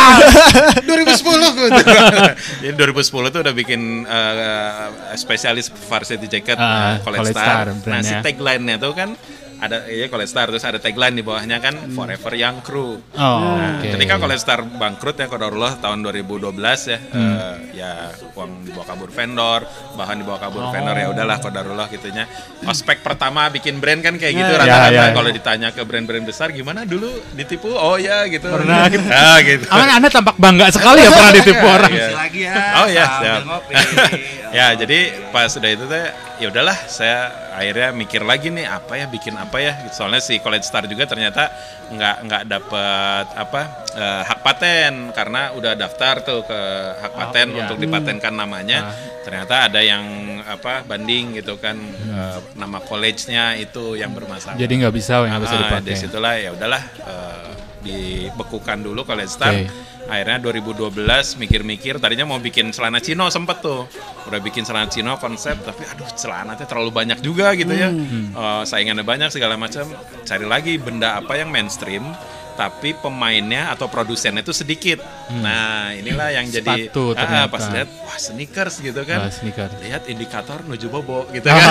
[0.84, 1.08] 2010
[1.56, 1.80] gitu.
[2.62, 7.48] Jadi 2010 tuh udah bikin eh, spesialis varsity jacket eh, college, College star.
[7.48, 8.20] Star, Nah, si brandnya.
[8.22, 9.10] tagline-nya tuh kan
[9.58, 13.02] ada ya college star terus ada tagline di bawahnya kan forever young crew.
[13.12, 13.90] Oh, Nah, oke.
[13.90, 17.90] ketika College Star bangkrut ya Kodarullah tahun 2012 ya, eh, ya
[18.32, 19.60] uang dibawa kabur vendor,
[19.92, 22.30] bahan dibawa kabur vendor ya udahlah Kodarullah gitunya.
[22.62, 25.12] Ospek pertama bikin brand kan kayak gitu Ya, rata-rata ya, ya.
[25.12, 27.68] kalau ditanya ke brand-brand besar gimana dulu ditipu?
[27.68, 28.46] Oh ya gitu.
[28.46, 29.06] Pernah gitu.
[29.18, 29.64] Ah gitu.
[29.68, 31.90] Aman Anda tampak bangga sekali ya pernah ditipu orang.
[31.90, 32.08] Iya.
[32.12, 32.54] lagi ya.
[32.76, 33.40] Oh ya, siap.
[33.42, 33.72] ngopi.
[34.58, 36.04] ya, jadi pas udah itu teh
[36.38, 40.62] ya udahlah saya akhirnya mikir lagi nih apa ya bikin apa ya soalnya si College
[40.62, 41.50] Star juga ternyata
[41.90, 43.60] nggak nggak dapet apa
[43.98, 46.60] eh, hak paten karena udah daftar tuh ke
[47.02, 47.66] hak paten iya.
[47.66, 48.94] untuk dipatenkan namanya
[49.26, 50.04] ternyata ada yang
[50.46, 51.74] apa banding gitu kan
[52.06, 55.84] eh, nama college-nya itu yang bermasalah Jadi nggak bisa, nggak bisa Ah, dipakai.
[55.90, 57.50] Dari situlah ya udahlah eh,
[57.82, 59.54] dibekukan dulu College Star.
[59.54, 59.66] Oke.
[60.08, 60.96] Akhirnya 2012
[61.36, 63.84] mikir-mikir tadinya mau bikin celana chino sempet tuh.
[64.24, 67.88] Udah bikin celana chino konsep tapi aduh celananya terlalu banyak juga gitu ya.
[67.88, 68.32] Hmm.
[68.32, 69.84] Eh, saingannya banyak segala macam.
[70.22, 72.08] Cari lagi benda apa yang mainstream
[72.54, 74.98] tapi pemainnya atau produsennya itu sedikit.
[75.30, 76.90] Nah, inilah yang jadi Hmm.
[76.90, 77.46] Sepatu Ah, ternyata.
[77.48, 79.68] pas lihat wah sneakers gitu kan Wah, sneaker.
[79.78, 81.62] lihat indikator nuju bobo gitu kan.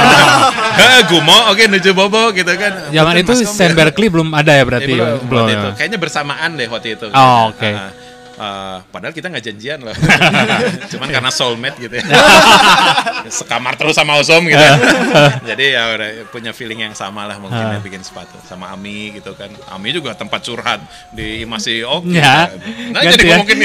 [0.78, 2.88] Eh, Gumo oke nuju bobo gitu kan.
[2.88, 3.76] Zaman Betul, itu Kom, Sam ya.
[3.76, 4.94] Berkeley belum ada ya Eh, berarti?
[4.94, 5.60] belum, belum waktu ya.
[5.60, 5.70] itu.
[5.76, 7.08] Kayaknya bersamaan deh waktu itu.
[7.10, 7.68] Oh, oke.
[7.68, 7.92] Ah,
[8.38, 9.98] Eh, padahal kita nggak janjian loh.
[10.94, 12.06] Cuman karena soulmate gitu ya.
[13.28, 14.62] Sekamar terus sama Osom gitu.
[15.50, 19.34] Jadi ya udah punya feeling yang sama lah mungkin ya bikin sepatu sama Ami gitu
[19.34, 19.50] kan.
[19.68, 22.14] Ami juga tempat curhat di masih oke.
[22.14, 22.54] Ya,
[22.88, 23.38] Nah jadi gantian.
[23.42, 23.58] mungkin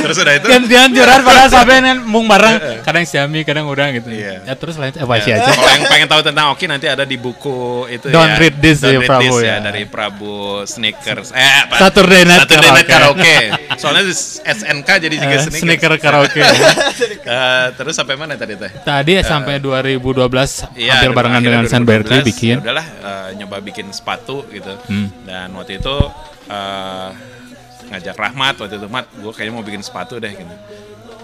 [0.00, 3.92] terus udah itu gantian curhat padahal sampai nen mung bareng kadang si Ami kadang udah
[3.92, 4.40] gitu Iya.
[4.42, 7.16] ya terus lain evaluasi Ya, aja Kalau yang pengen tahu tentang Oki nanti ada di
[7.16, 8.40] buku itu Don't ya.
[8.40, 9.54] read this ya, read Prabu this ya.
[9.60, 10.34] dari Prabu
[10.64, 11.28] Sneakers.
[11.30, 11.74] Eh, apa?
[11.78, 13.20] Saturday Night Saturday Night Karaoke.
[13.20, 13.76] Karaoke.
[13.76, 15.60] Soalnya di SNK jadi juga sneakers.
[15.60, 16.40] sneaker karaoke
[17.24, 18.70] Eh, terus sampai mana tadi teh?
[18.80, 23.86] tadi sampai 2012 Iya, hampir barengan dengan San 2012, Berkeley bikin udahlah eh, nyoba bikin
[23.90, 24.74] sepatu gitu.
[24.86, 25.08] Hmm.
[25.24, 25.96] Dan waktu itu
[26.46, 27.08] eh,
[27.84, 30.54] ngajak Rahmat waktu itu Mat, gue kayaknya mau bikin sepatu deh gitu.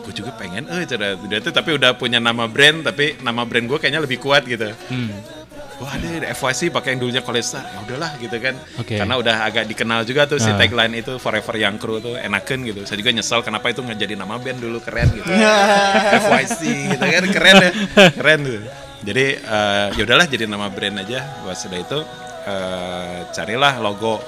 [0.01, 3.79] Gue juga pengen, eh cara tuh tapi udah punya nama brand, tapi nama brand gue
[3.79, 4.73] kayaknya lebih kuat gitu.
[4.89, 5.13] Hmm.
[5.81, 8.53] Wah ada FYC pakai yang dulunya Kolesta, ya udahlah gitu kan.
[8.77, 9.01] Oke.
[9.01, 10.61] Karena udah agak dikenal juga tuh si Ah.
[10.61, 12.85] tagline itu Forever Young Crew tuh enakan gitu.
[12.85, 15.25] Saya juga nyesel kenapa itu nggak jadi nama band dulu keren gitu.
[16.21, 16.61] FYC
[16.93, 17.71] gitu kan keren ya,
[18.13, 18.61] keren tuh.
[19.01, 21.25] Jadi eh, ya udahlah jadi nama brand aja.
[21.41, 21.99] Buat sudah itu
[22.45, 24.21] eh, carilah logo.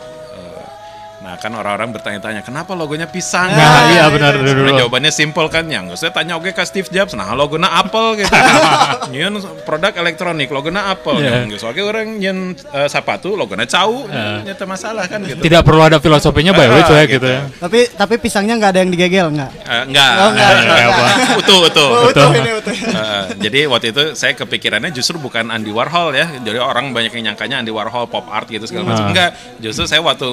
[1.22, 3.46] Nah kan orang-orang bertanya-tanya kenapa logonya pisang?
[3.46, 4.50] Nah, iya benar dulu.
[4.50, 8.18] Sebenarnya jawabannya simple kan, yang nggak usah tanya oke ke Steve Jobs, nah logona Apple
[8.18, 8.34] gitu.
[9.14, 11.22] Nyen produk elektronik, logona Apple.
[11.22, 11.46] Iya.
[11.46, 14.10] Nggak usah oke orang nyen eh, sepatu, logona cau,
[14.42, 15.38] nyata masalah kan gitu.
[15.38, 17.12] tidak perlu ada filosofinya by the way Ah, cuy gitu.
[17.22, 19.50] gitu ya Tapi tapi pisangnya nggak ada yang digegel nggak?
[19.62, 21.16] Eh, enggak, Oh, enggak, enggak, enggak.
[21.40, 21.90] utuh, utuh.
[21.94, 22.74] Oh, utuh ini utuh.
[22.74, 26.26] Eh, jadi waktu itu saya kepikirannya justru bukan Andy Warhol ya.
[26.42, 29.06] Jadi orang banyak yang nyangkanya Andy Warhol pop art gitu segala macam.
[29.06, 29.10] Ah.
[29.14, 29.30] Enggak,
[29.62, 30.26] justru saya waktu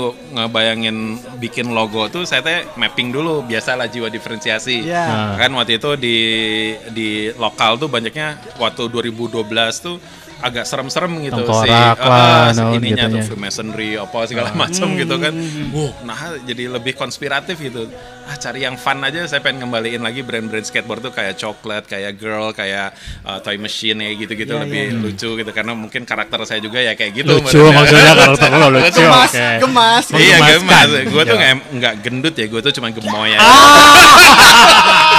[0.79, 4.87] ngebayangin bikin logo tuh saya teh mapping dulu biasalah jiwa diferensiasi.
[4.87, 5.05] Iya.
[5.05, 5.35] Ah.
[5.35, 6.17] Kan waktu itu di
[6.95, 9.43] di lokal tuh banyaknya waktu 2012
[9.83, 9.97] tuh
[10.39, 13.15] agak serem-serem gitu Tengkorak ah, lah, si naon ininya gitunya.
[13.15, 15.33] tuh Freemasonry apa segala macam gitu kan.
[15.69, 17.91] Wow, nah jadi lebih konspiratif gitu.
[18.23, 22.15] Ah cari yang fun aja saya pengen ngembaliin lagi brand-brand skateboard tuh kayak coklat, kayak
[22.15, 22.93] girl, kayak
[23.25, 26.93] uh, toy machine ya gitu-gitu Iya, lebih lucu gitu karena mungkin karakter saya juga ya
[26.93, 27.35] kayak gitu.
[27.35, 30.05] lucu maksudnya karakter lo lucu Gemas, oke gemas.
[30.13, 30.87] Iya gemas.
[31.09, 31.41] Gue tuh Iya.
[31.41, 33.43] nggak nggak gendut ya, gue tuh cuma gemoy aja.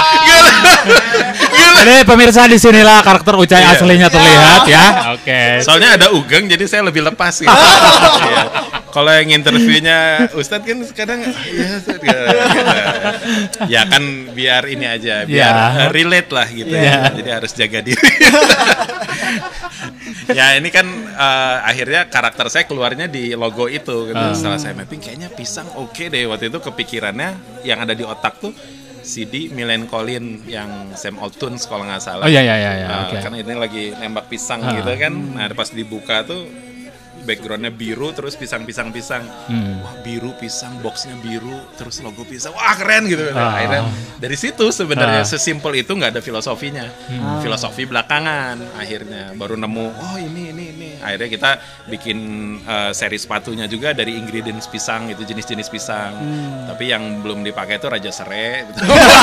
[1.81, 3.73] Jadi pemirsa di sinilah karakter Ucai Iya.
[3.73, 4.85] aslinya terlihat ya.
[5.17, 5.41] Oke.
[5.65, 7.49] Soalnya ada Ugeng jadi saya lebih lepas gitu.
[8.95, 11.31] Kalau yang interviewnya Ustadz kan kadang ya,
[11.79, 12.11] gitu.
[13.71, 14.03] ya kan
[14.35, 16.75] biar ini aja, biar eh, relate lah gitu.
[16.75, 17.07] Ya.
[17.15, 17.97] Jadi harus jaga diri.
[20.37, 24.19] ya ini kan eh, akhirnya karakter saya keluarnya di logo itu gitu.
[24.19, 24.35] Ah.
[24.35, 28.51] Setelah saya mapping kayaknya pisang oke deh waktu itu kepikirannya yang ada di otak tuh
[29.11, 32.23] CD Milen Colin yang Sam Tunes kalau nggak salah.
[32.23, 33.17] Oh iya iya iya iya, Nah, oke.
[33.19, 34.71] Karena ini lagi nembak pisang Ah.
[34.73, 35.11] gitu kan.
[35.11, 36.47] Nah pas dibuka tuh
[37.21, 39.21] backgroundnya biru terus pisang-pisang pisang.
[39.45, 39.83] Hmm.
[39.83, 42.49] Wah biru pisang, boxnya biru terus logo pisang.
[42.51, 43.29] Wah keren gitu.
[43.31, 43.59] Ah.
[43.59, 43.81] Akhirnya
[44.17, 45.27] dari situ sebenarnya Ah.
[45.27, 45.29] Hmm.
[45.29, 46.87] sesimpel itu nggak ada filosofinya.
[47.43, 49.87] Filosofi belakangan akhirnya baru nemu.
[49.93, 50.80] Oh ini ini ini.
[51.01, 51.51] Akhirnya kita
[51.89, 52.17] bikin
[52.63, 56.13] uh, seri sepatunya juga dari ingredients pisang itu jenis-jenis pisang.
[56.15, 56.69] Hmm.
[56.71, 58.63] Tapi yang belum dipakai itu raja serai.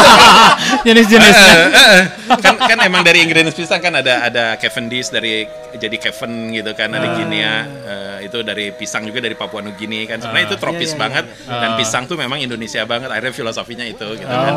[0.86, 1.54] Jenis-jenisnya.
[1.54, 2.38] Eh, eh, eh.
[2.42, 5.46] kan kan emang dari ingredients pisang kan ada ada Cavendish dari
[5.78, 10.20] jadi Kevin gitu kan ada Guinea eh, itu dari pisang juga dari Papua Nugini kan
[10.20, 11.76] sebenarnya itu tropis Iya, iya, banget dan Ah.
[11.76, 14.54] pisang tuh memang Indonesia banget akhirnya filosofinya itu gitu kan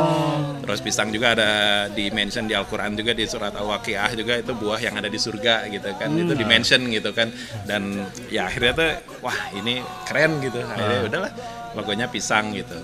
[0.71, 1.51] terus pisang juga ada
[1.91, 5.67] di mention di Al-Quran juga di surat Al-Waqiah juga itu buah yang ada di surga
[5.67, 6.07] gitu kan.
[6.15, 7.27] Itu di mention gitu kan.
[7.67, 10.63] Dan ya akhirnya tuh wah ini keren gitu.
[10.63, 11.31] Akhirnya udahlah
[11.75, 12.79] logonya pisang gitu.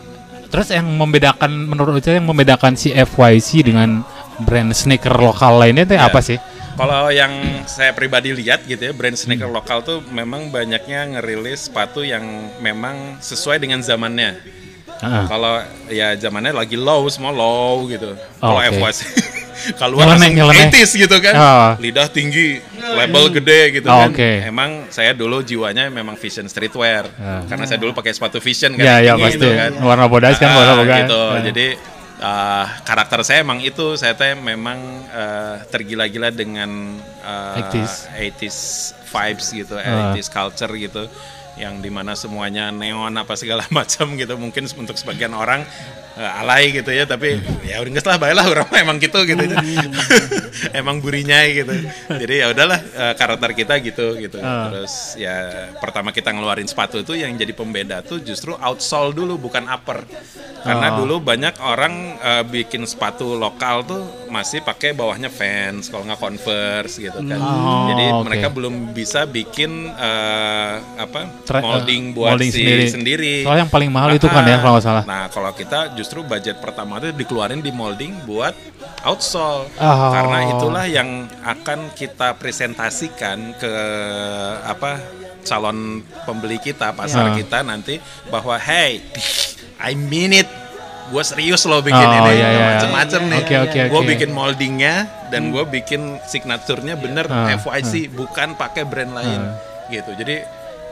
[0.52, 4.04] Terus yang membedakan menurut Ucai yang membedakan si FYC dengan
[4.44, 6.12] brand sneaker lokal lainnya itu Ya.
[6.12, 6.36] apa sih?
[6.76, 12.04] Kalau yang saya pribadi lihat gitu ya, brand sneaker lokal tuh memang banyaknya ngerilis sepatu
[12.04, 14.38] yang memang sesuai dengan zamannya.
[14.98, 15.26] Heeh.
[15.30, 15.54] Kalau
[15.88, 18.18] ya zamannya lagi low, semua low gitu.
[18.42, 18.58] Oh,
[19.76, 20.70] Kalau keluar Nyeleneh, langsung nyeleneh.
[20.72, 21.34] 80s gitu kan.
[21.36, 21.70] Oh.
[21.82, 24.14] Lidah tinggi, label gede gitu Oh, kan.
[24.14, 24.32] oke.
[24.48, 27.10] Emang saya dulu jiwanya memang fashion streetwear.
[27.20, 27.44] Ah.
[27.44, 28.86] Karena saya dulu pakai sepatu fashion kan.
[28.86, 29.38] Ya ya tinggi pasti.
[29.42, 29.72] gitu kan.
[29.82, 30.98] Warna bodas kan Ah, warna bodas.
[31.04, 31.20] gitu.
[31.20, 31.42] Ah.
[31.42, 31.68] Jadi
[32.22, 34.78] uh, karakter saya emang itu saya teh memang
[35.10, 37.94] uh, tergila-gila dengan uh, 80s.
[38.14, 38.58] 80s
[39.10, 40.14] vibes gitu, Ah.
[40.16, 41.04] 80s culture gitu
[41.58, 44.34] yang di mana semuanya neon apa segala macam gitu.
[44.38, 45.66] Mungkin untuk sebagian orang
[46.18, 49.38] alay gitu ya tapi ya udah lah baiklah orang emang gitu gitu
[50.74, 51.74] emang burinya gitu
[52.10, 54.70] jadi ya udahlah uh, karakter kita gitu gitu Ah.
[54.70, 55.36] terus ya
[55.78, 60.06] pertama kita ngeluarin sepatu itu yang jadi pembeda tuh justru outsole dulu bukan upper
[60.58, 61.04] karena Oh.
[61.04, 66.96] dulu banyak orang uh, bikin sepatu lokal tuh masih pakai bawahnya Vans kalau nggak Converse
[66.98, 67.38] gitu kan.
[67.38, 68.24] Oh, Jadi oke.
[68.24, 72.86] mereka belum bisa bikin eh, apa Tra- molding eh, buat molding si sendiri.
[72.88, 73.34] sendiri.
[73.44, 75.04] Soalnya yang paling mahal itu kan ya, Ah, kalau nggak salah.
[75.04, 78.56] Nah, kalau kita justru budget pertama itu dikeluarin di molding buat
[79.02, 79.68] outsole.
[79.76, 80.10] Oh.
[80.10, 81.10] Karena itulah yang
[81.42, 83.74] akan kita presentasikan ke
[84.64, 85.00] apa
[85.42, 87.34] calon pembeli kita, pasar Ya.
[87.38, 89.04] kita nanti bahwa hey,
[89.80, 90.48] I mean it.
[91.08, 92.66] Gue serius loh bikin Oh, ini iya, iya.
[92.74, 93.40] macem-macem nih.
[93.40, 94.10] Oke, oke, Gue oke.
[94.12, 94.96] bikin moldingnya
[95.28, 99.40] dan gue bikin signaturnya bener Ah, FYC bukan pakai brand lain
[99.88, 100.12] gitu.
[100.14, 100.44] Jadi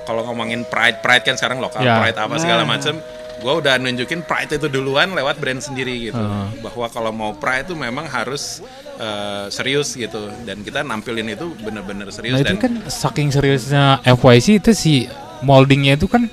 [0.08, 2.00] kalau ngomongin pride pride kan sekarang lokal Ya.
[2.00, 2.96] pride apa segala macem
[3.36, 6.48] gue udah nunjukin pride itu duluan lewat brand sendiri gitu Ah.
[6.60, 8.64] bahwa kalau mau pride itu memang harus
[8.96, 13.84] eh, serius gitu dan kita nampilin itu bener-bener serius Nah itu dan kan saking seriusnya
[14.02, 14.94] FYC itu si
[15.42, 16.26] moldingnya itu kan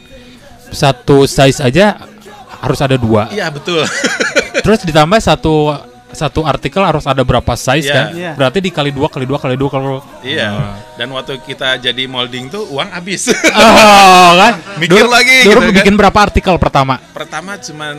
[0.68, 1.98] satu size aja
[2.56, 3.28] harus ada dua.
[3.28, 3.82] iya betul
[4.64, 5.74] Terus ditambah satu
[6.12, 7.92] satu artikel harus ada berapa size Iya.
[7.92, 8.06] kan?
[8.12, 8.32] Iya.
[8.34, 12.68] Berarti dikali dua kali dua kali dua kalau iya dan waktu kita jadi molding tuh
[12.68, 15.76] uang habis oh kan Mikir lagi Dulu gitu kan.
[15.78, 17.00] bikin berapa artikel pertama?
[17.10, 17.96] pertama cuman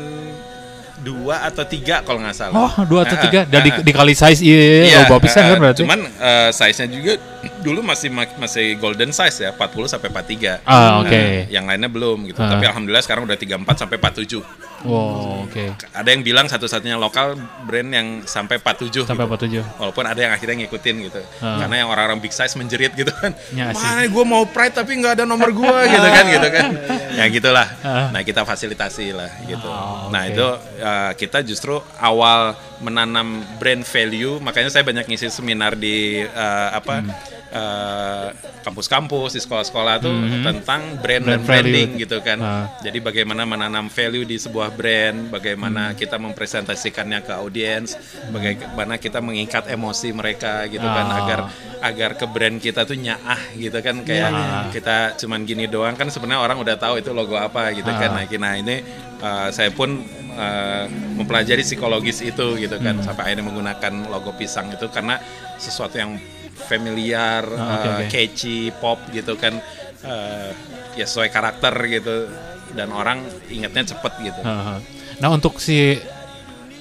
[0.99, 5.03] dua atau tiga kalau nggak salah Oh dua atau tiga dan di- dikali size iya,
[5.05, 5.79] oh, pisan eh, kan berarti.
[5.83, 7.13] Cuman eh, size-nya juga
[7.59, 10.63] dulu masih ma- masih golden size ya, 40 sampai 43.
[10.63, 11.11] Ah, oke.
[11.11, 12.37] Nah, yang lainnya belum gitu.
[12.37, 12.49] Ah.
[12.49, 14.43] Tapi alhamdulillah sekarang udah 34 sampai 47.
[14.83, 19.31] Wow oke Ada yang bilang satu-satunya lokal brand yang sampai 47 sampai gitu.
[19.31, 19.63] apa tujuh?
[19.79, 21.21] Walaupun ada yang akhirnya ngikutin gitu.
[21.39, 21.63] Ah.
[21.63, 23.31] Karena yang orang-orang big size menjerit gitu kan.
[23.53, 23.71] Ya.
[23.71, 26.67] Mana gue mau Pride tapi nggak ada nomor gue gitu kan gitu kan.
[27.19, 27.67] Ya gitulah.
[27.79, 28.09] Ah.
[28.09, 29.63] Nah, kita fasilitasi lah gitu.
[29.63, 30.33] Oh, Nah, oke.
[30.33, 30.47] itu
[30.81, 32.51] uh, kita justru awal
[32.81, 37.13] menanam brand value, makanya saya banyak ngisi seminar di uh, apa Hmm.
[37.53, 38.27] Uh,
[38.65, 42.01] kampus-kampus di sekolah-sekolah tuh tentang brand, Brand dan branding value.
[42.03, 42.39] gitu kan.
[42.39, 42.65] Ah.
[42.81, 45.97] Jadi bagaimana menanam value di sebuah brand, bagaimana Hmm.
[45.99, 47.93] kita mempresentasikannya ke audiens,
[48.31, 51.19] bagaimana kita mengikat emosi mereka gitu kan Ah.
[51.23, 51.39] agar
[51.83, 54.65] agar ke brand kita tuh nyaah gitu kan kayak Ah.
[54.71, 58.15] kita cuman gini doang kan sebenarnya orang udah tahu itu logo apa gitu kan.
[58.17, 58.23] Ah.
[58.23, 58.75] Nah, nah ini
[59.19, 60.01] uh, saya pun
[60.33, 60.85] uh,
[61.19, 63.05] mempelajari psikologis itu gitu kan Hmm.
[63.05, 65.19] sampai akhirnya menggunakan logo pisang itu karena
[65.59, 66.17] sesuatu yang
[66.55, 68.05] familiar, Ah, oke, uh, oke.
[68.09, 69.57] catchy, pop gitu kan
[70.01, 70.49] uh,
[70.93, 72.29] ya sesuai karakter gitu
[72.73, 74.41] dan orang ingatnya cepet gitu.
[74.41, 74.77] Heeh.
[75.17, 75.97] Nah untuk si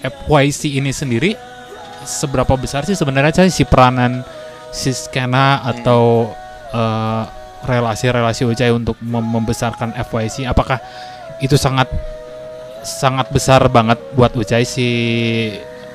[0.01, 1.37] FYC ini sendiri
[2.03, 4.27] seberapa besar sih sebenarnya si peranan
[4.73, 6.33] si skena atau
[6.73, 7.25] eh,
[7.63, 10.49] relasi-relasi Ucai untuk mem- membesarkan FYC?
[10.49, 10.83] Apakah
[11.39, 11.87] itu sangat
[12.83, 14.89] sangat besar banget buat Ucai si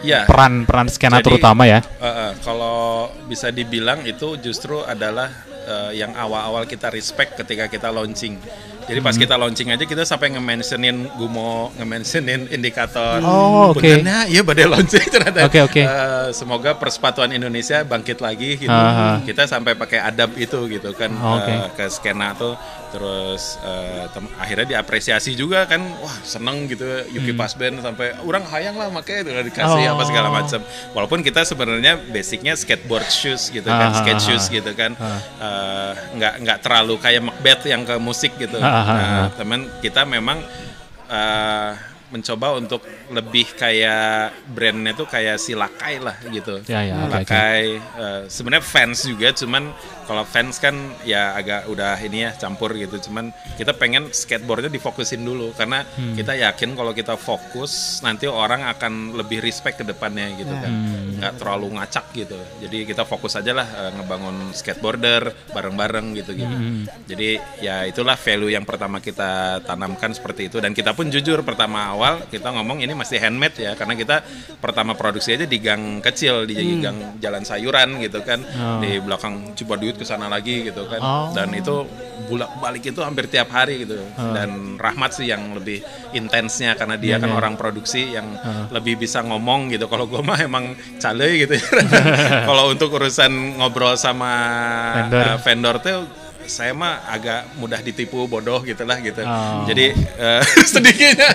[0.07, 1.83] Ya, peran-peran skena Jadi- terutama ya?
[1.83, 2.79] uh, uh, kalau
[3.27, 5.27] bisa dibilang itu justru adalah
[5.67, 8.39] uh, yang awal-awal kita respect ketika kita launching.
[8.87, 9.07] Jadi Hmm.
[9.11, 13.19] pas kita launching aja kita sampai nge-mentionin Gumo, nge-mentionin indikator.
[13.19, 13.83] Oh, oke.
[13.83, 15.43] Benernya, iya pada launching ternyata.
[15.43, 15.81] Oke, oke.
[15.83, 18.71] Uh, semoga persepatuan Indonesia bangkit lagi gitu.
[18.71, 19.19] Aha.
[19.27, 21.51] Kita sampai pakai adab itu gitu kan Oh, oke.
[21.51, 22.55] uh, ke skena tuh
[22.87, 28.73] terus uh, tem- akhirnya diapresiasi juga kan wah seneng gitu Yuki Pasben sampai orang hayang
[28.73, 29.87] lah makanya itu dikasih Hmm.
[29.87, 29.95] Oh.
[29.95, 30.59] apa segala macam
[30.91, 34.53] walaupun kita sebenarnya basicnya skateboard shoes gitu kan Ah, skate ah, shoes ah.
[34.53, 35.19] gitu kan Ah.
[35.37, 39.27] Eh, nggak nggak terlalu kayak Macbeth yang ke musik gitu Ah, ah, ah, Nah, ah.
[39.33, 40.39] teman kita memang
[41.07, 41.71] eh,
[42.07, 44.07] mencoba untuk lebih kayak
[44.47, 47.13] brandnya tuh kayak si Lakai lah gitu Ya, ya, oke, oke.
[47.19, 49.63] Lakai eh, sebenarnya fans juga cuman
[50.03, 50.71] kalau fans kan
[51.03, 56.13] ya agak udah ini ya campur gitu cuman kita pengen skateboardnya difokusin dulu karena Hmm.
[56.13, 61.17] kita yakin kalau kita fokus nanti orang akan lebih respect ke depannya gitu kan Hmm.
[61.17, 66.47] nggak terlalu ngacak gitu jadi kita fokus aja lah eh, ngebangun skateboarder bareng-bareng gitu gitu
[66.47, 66.87] Hmm.
[67.03, 69.27] jadi ya itulah value yang pertama kita
[69.61, 73.73] tanamkan seperti itu dan kita pun jujur pertama awal kita ngomong ini masih handmade ya
[73.73, 74.21] karena kita
[74.57, 78.77] pertama produksi aja di gang kecil di gang jalan sayuran gitu kan Oh.
[78.77, 81.27] di belakang Cibaduyut ke sana lagi gitu kan Oh.
[81.33, 81.89] dan itu
[82.25, 84.31] bulak balik itu hampir tiap hari gitu Oh.
[84.31, 85.81] dan Rahmat sih yang lebih
[86.13, 87.35] intensnya karena dia Iya, kan iya.
[87.35, 88.69] orang produksi yang Oh.
[88.71, 91.57] lebih bisa ngomong gitu kalau gue mah emang cale gitu
[92.49, 94.31] kalau untuk urusan ngobrol sama
[95.01, 95.23] Vendor.
[95.23, 95.99] eh, vendor tuh
[96.47, 99.63] saya mah agak mudah ditipu bodoh gitulah gitu Oh.
[99.65, 100.41] jadi eh,
[100.73, 101.29] sedikitnya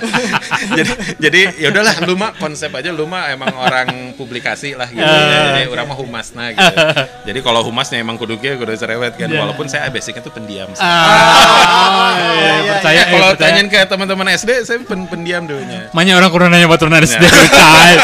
[0.73, 5.03] jadi jadi ya udahlah lu mah konsep aja lu mah emang orang publikasi lah gitu
[5.03, 5.39] ya.
[5.55, 6.75] jadi orang mah humasna gitu
[7.29, 9.39] jadi kalau humasnya emang kuduknya kudu cerewet kan Iya.
[9.39, 10.81] walaupun saya basicnya tuh pendiam sih.
[10.81, 13.51] Ah, iya, percaya Ya, kalau eh, percaya.
[13.51, 17.21] tanyain ke teman-teman SD saya pen pendiam dulunya Makanya orang kurang nanya batu naris Ya.
[17.21, 17.95] dia Cai.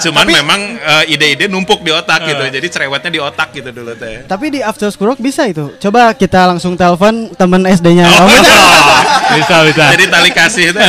[0.00, 4.24] cuman memang eh, ide-ide numpuk di otak gitu jadi cerewetnya di otak gitu dulu teh
[4.24, 5.74] Tapi di After School Rock bisa itu.
[5.78, 8.24] Coba kita langsung telepon temen SD-nya Oh.
[8.24, 9.00] Om Ucai.
[9.38, 9.84] bisa bisa.
[9.92, 10.80] jadi tali kasih itu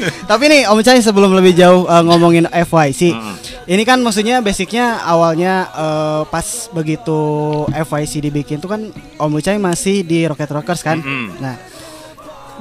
[0.00, 3.12] Tapi nih Om Cai sebelum lebih jauh uh, ngomongin FYC,
[3.68, 7.18] ini kan maksudnya basicnya awalnya eh, pas begitu
[7.68, 8.80] FYC dibikin tuh kan
[9.20, 11.04] Om Ucai masih di Rocket Rockers kan.
[11.04, 11.36] Mm-mm.
[11.36, 11.60] Nah,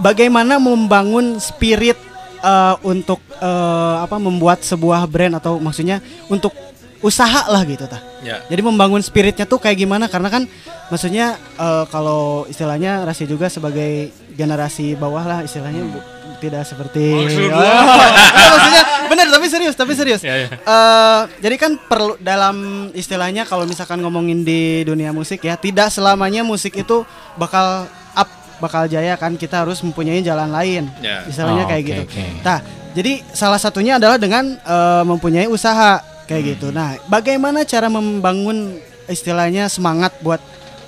[0.03, 1.95] bagaimana membangun spirit
[2.43, 6.51] eh, untuk eh, apa membuat sebuah brand atau maksudnya untuk
[6.99, 8.01] usaha lah gitu tah.
[8.19, 8.43] Ya.
[8.45, 10.05] Jadi membangun spiritnya tuh kayak gimana?
[10.05, 10.43] Karena kan
[10.87, 16.03] maksudnya eh, kalau istilahnya Rasi juga sebagai generasi bawah lah istilahnya bu-
[16.39, 18.11] tidak seperti Maksud Oh, enggak,
[18.55, 20.21] maksudnya benar tapi serius tapi serius.
[20.21, 20.47] Ya, ya.
[20.51, 22.55] Eh, jadi kan perlu dalam
[22.93, 27.03] istilahnya kalau misalkan ngomongin di dunia musik ya tidak selamanya musik itu
[27.35, 27.83] bakal
[28.13, 28.29] up
[28.59, 30.87] bakal jaya kan kita harus mempunyai jalan lain.
[30.99, 31.23] Ya.
[31.23, 32.03] Istilahnya Oh, kayak oke, gitu.
[32.05, 32.23] oke.
[32.41, 36.51] Nah, jadi salah satunya adalah dengan eh, mempunyai usaha kayak Hmm.
[36.53, 36.67] gitu.
[36.69, 40.37] Nah, bagaimana cara membangun istilahnya semangat buat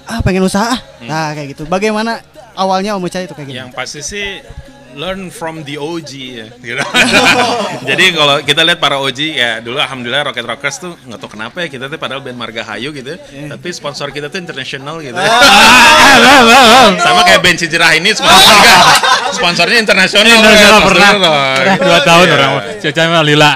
[0.04, 0.70] ah pengen usaha?
[0.70, 0.80] ah?
[1.02, 1.64] Nah, kayak gitu.
[1.66, 2.22] Bagaimana
[2.54, 3.58] awalnya Om Ucai itu kayak gitu?
[3.58, 4.26] Yang pasti sih
[4.92, 6.48] learn from the OG ya.
[6.62, 6.84] gitu.
[7.82, 11.64] Jadi kalau kita lihat para OG ya dulu alhamdulillah Rocket Rockers tuh nggak tahu kenapa
[11.64, 13.56] ya kita tuh padahal band Margahayu gitu, Iya.
[13.56, 15.16] tapi sponsor kita tuh international gitu.
[15.16, 16.92] Ah.
[17.08, 18.52] Sama kayak band Cijerah ini sponsor
[19.40, 20.28] sponsornya internasional.
[20.28, 21.12] Internasional ya, pernah.
[21.80, 22.36] dua tahun Iya.
[22.36, 22.52] orang.
[23.08, 23.52] Mah lila.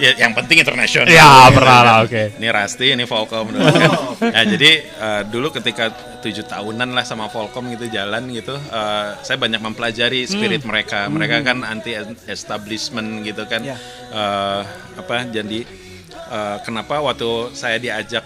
[0.00, 1.12] Ya, yang penting internasional.
[1.12, 2.40] Ya pernah lah oke.
[2.40, 3.52] Ini Rasti, ini Volcom.
[3.52, 3.90] dulu kan.
[4.32, 5.92] Nah, jadi eh, dulu ketika
[6.24, 11.04] tujuh tahunan lah sama Volcom gitu jalan gitu, eh, saya banyak mempelajari spirit mereka.
[11.12, 11.92] Mereka kan anti
[12.26, 13.60] establishment gitu kan.
[13.60, 13.76] Ya.
[14.10, 14.62] Eh,
[14.96, 15.28] apa?
[15.28, 15.68] Jadi
[16.32, 18.24] eh, kenapa waktu saya diajak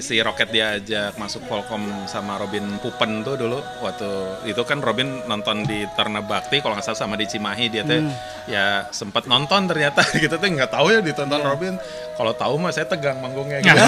[0.00, 4.08] si Rocket diajak masuk Volcom sama Robin Pupen tuh dulu waktu
[4.48, 7.68] itu kan Robin nonton di Terna Bakti kalau nggak salah sama di Cimahi.
[7.68, 8.00] Dia tuh
[8.48, 10.00] ya sempat nonton ternyata.
[10.22, 11.76] Kita tuh nggak tahu ya ditonton Robin.
[12.16, 13.76] Kalau tahu mah saya tegang manggungnya gitu.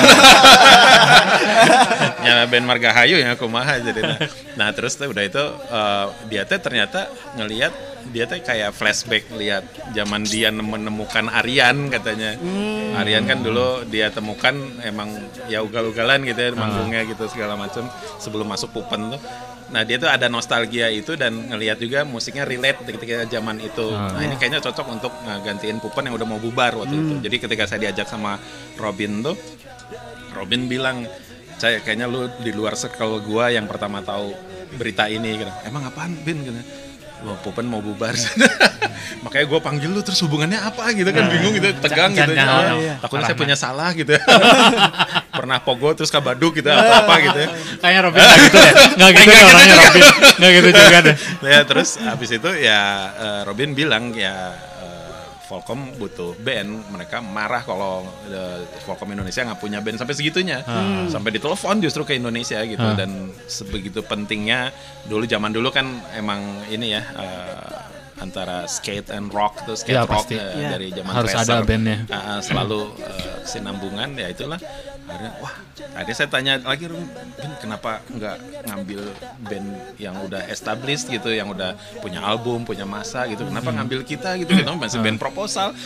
[2.24, 4.00] Ya band Margahayu ya kumaha jadi.
[4.00, 4.18] Nah,
[4.57, 7.72] nah terus tuh udah itu eh, dia tuh ternyata ngelihat
[8.12, 9.64] dia tuh kayak flashback lihat
[9.96, 12.36] zaman dia menemukan Aryan katanya.
[13.00, 15.09] Aryan kan dulu dia temukan emang
[15.48, 15.64] ya
[15.95, 17.86] ugal-ugalan gitu ya manggungnya gitu segala macam
[18.18, 19.20] sebelum masuk Pupen tuh
[19.70, 24.20] nah dia tuh ada nostalgia itu dan ngelihat juga musiknya relate ketika zaman itu nah
[24.20, 25.12] ini kayaknya cocok untuk
[25.47, 28.36] gantiin Pupen yang udah mau bubar waktu itu jadi ketika saya diajak sama
[28.76, 29.38] Robin tuh
[30.34, 31.07] Robin bilang
[31.55, 34.34] saya kayaknya lu di luar circle gua yang pertama tahu
[34.74, 35.53] berita ini gitu.
[35.62, 36.59] Emang apaan Bin gitu.
[37.24, 38.12] Wah, Pupen mau bubar.
[39.24, 42.32] Makanya gue panggil lu terus hubungannya apa gitu kan bingung gitu, tegang gitu.
[42.36, 42.95] Ya, oh, iya.
[43.01, 44.12] Takutnya saya punya salah gitu.
[45.35, 47.49] Pernah pogo terus kabaduk gitu apa-apa gitu ya.
[47.82, 48.72] Kayaknya Robin nggak gitu deh.
[48.97, 49.82] Nggak gitu deh gitu orangnya juga.
[49.82, 50.03] Robin.
[50.35, 51.16] Nggak gitu juga deh.
[51.53, 52.80] ya terus habis itu ya
[53.12, 54.93] eh, Robin bilang ya eh,
[55.45, 60.64] Volcom butuh band, mereka marah kalau eh, Volcom Indonesia nggak punya band sampai segitunya,
[61.07, 62.95] sampai ditelepon justru ke Indonesia gitu Ah.
[62.95, 63.11] dan
[63.45, 64.72] sebegitu pentingnya
[65.05, 67.03] dulu zaman dulu kan emang ini ya
[68.14, 70.39] antara skate and rock tuh skate Ya, rock pasti.
[70.39, 70.70] eh, Ya.
[70.72, 71.51] dari zaman Harus Tracer.
[71.51, 71.99] ada bandnya.
[72.09, 74.59] Ah, selalu eh, kesinambungan ya itulah
[75.05, 75.55] akhirnya wah
[75.92, 79.00] akhirnya saya tanya lagi Rum, Bin, kenapa nggak ngambil
[79.40, 83.44] band yang udah established gitu yang udah punya album punya masa gitu?
[83.44, 83.76] Kenapa Hmm.
[83.78, 84.50] ngambil kita gitu?
[84.50, 85.76] Gitu masih band proposal.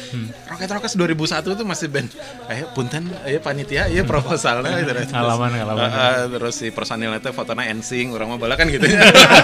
[0.47, 2.09] Rocket Rockers 2001 itu masih band
[2.47, 4.79] eh punten ya panitia ya proposalnya.
[4.79, 5.51] Gitu Terus, ngalaman.
[5.51, 8.87] ah, ah, terus si personilnya itu fotonya ensing orang mah bala kan gitu.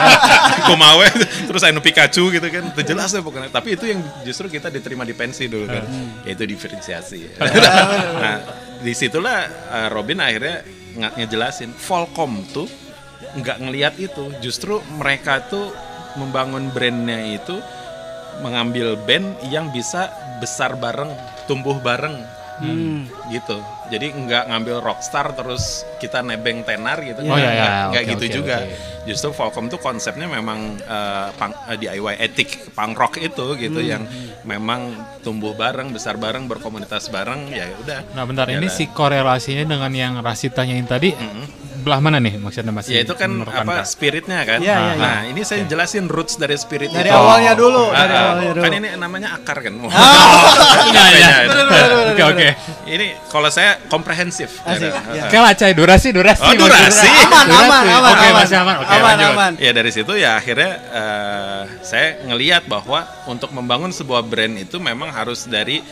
[0.67, 1.07] Kumawe
[1.45, 2.71] terus anu Pikachu gitu kan.
[2.71, 3.49] Itu jelas ya pokoknya.
[3.49, 5.85] Tapi itu yang justru kita diterima di pensi dulu kan.
[6.23, 7.21] Yaitu diferensiasi.
[8.15, 8.39] Nah
[8.85, 10.61] di situlah uh, Robin akhirnya
[11.17, 12.69] ngejelasin Volcom tuh
[13.41, 14.31] nggak ngelihat itu.
[14.45, 15.73] Justru mereka tuh
[16.21, 17.59] membangun brandnya itu
[18.45, 21.11] mengambil band yang bisa besar bareng
[21.49, 22.19] tumbuh bareng
[22.55, 23.11] Hmm.
[23.29, 27.51] gitu jadi nggak ngambil rockstar terus kita nebeng tenar gitu Oh, iya, iya.
[27.51, 28.75] nggak nggak Oke, gitu oke, juga oke.
[29.05, 33.91] justru Volcom tuh konsepnya memang eh, punk- eh, DIY etik punk rock itu gitu Hmm.
[33.91, 34.03] yang
[34.43, 39.91] memang tumbuh bareng besar bareng berkomunitas bareng ya udah Nah bentar ini si korelasinya dengan
[39.91, 41.11] yang Rasi tanyain tadi
[41.85, 43.85] belah mana nih maksudnya masih ya itu kan apa kah?
[43.85, 47.15] spiritnya kan Iya, iya, nah ini saya jelasin roots dari spirit Dari itu.
[47.15, 48.23] awalnya dulu, Ah, dari ah.
[48.25, 48.65] awalnya dulu.
[48.65, 51.31] kan ini namanya akar kan Iya, iya.
[51.45, 51.87] Makanya.
[52.11, 52.49] Oke oke.
[52.87, 54.89] ini kalau saya komprehensif ya.
[54.89, 55.27] ah.
[55.27, 56.41] Oke lah Cai, durasi durasi.
[56.43, 57.09] Oh, durasi.
[57.23, 57.63] Aman, Durasi.
[57.63, 58.75] aman, aman, Oke masih aman.
[58.81, 59.53] Oke Aman.
[59.57, 65.11] Ya dari situ ya akhirnya eh, saya ngeliat bahwa untuk membangun sebuah brand itu memang
[65.11, 65.85] harus dari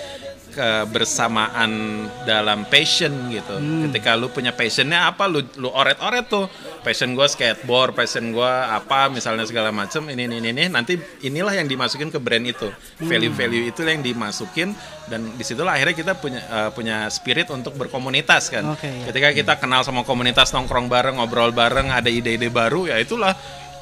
[0.52, 3.56] kebersamaan dalam passion gitu.
[3.88, 6.46] Ketika lu punya passionnya apa, lu lu oret-oret tuh.
[6.84, 10.06] Passion gue skateboard, passion gue apa, misalnya segala macam.
[10.06, 12.68] Ini, ini, ini, nanti inilah yang dimasukin ke brand itu.
[13.00, 14.76] Value-value itu yang dimasukin
[15.08, 18.76] dan di situlah akhirnya kita punya eh, punya spirit untuk berkomunitas kan.
[18.76, 19.10] Oke, ya.
[19.10, 23.34] Ketika kita kenal sama komunitas nongkrong bareng, ngobrol bareng, ada ide-ide baru, ya itulah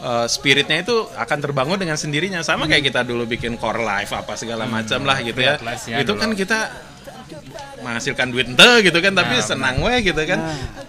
[0.03, 2.41] uh, spiritnya itu akan terbangun dengan sendirinya.
[2.43, 5.57] Sama kayak kita dulu bikin core life apa segala macam lah gitu ya.
[5.89, 6.21] Ya itu dulu.
[6.21, 6.59] kan kita
[7.81, 10.39] menghasilkan duit ente gitu kan tapi senang we gitu kan.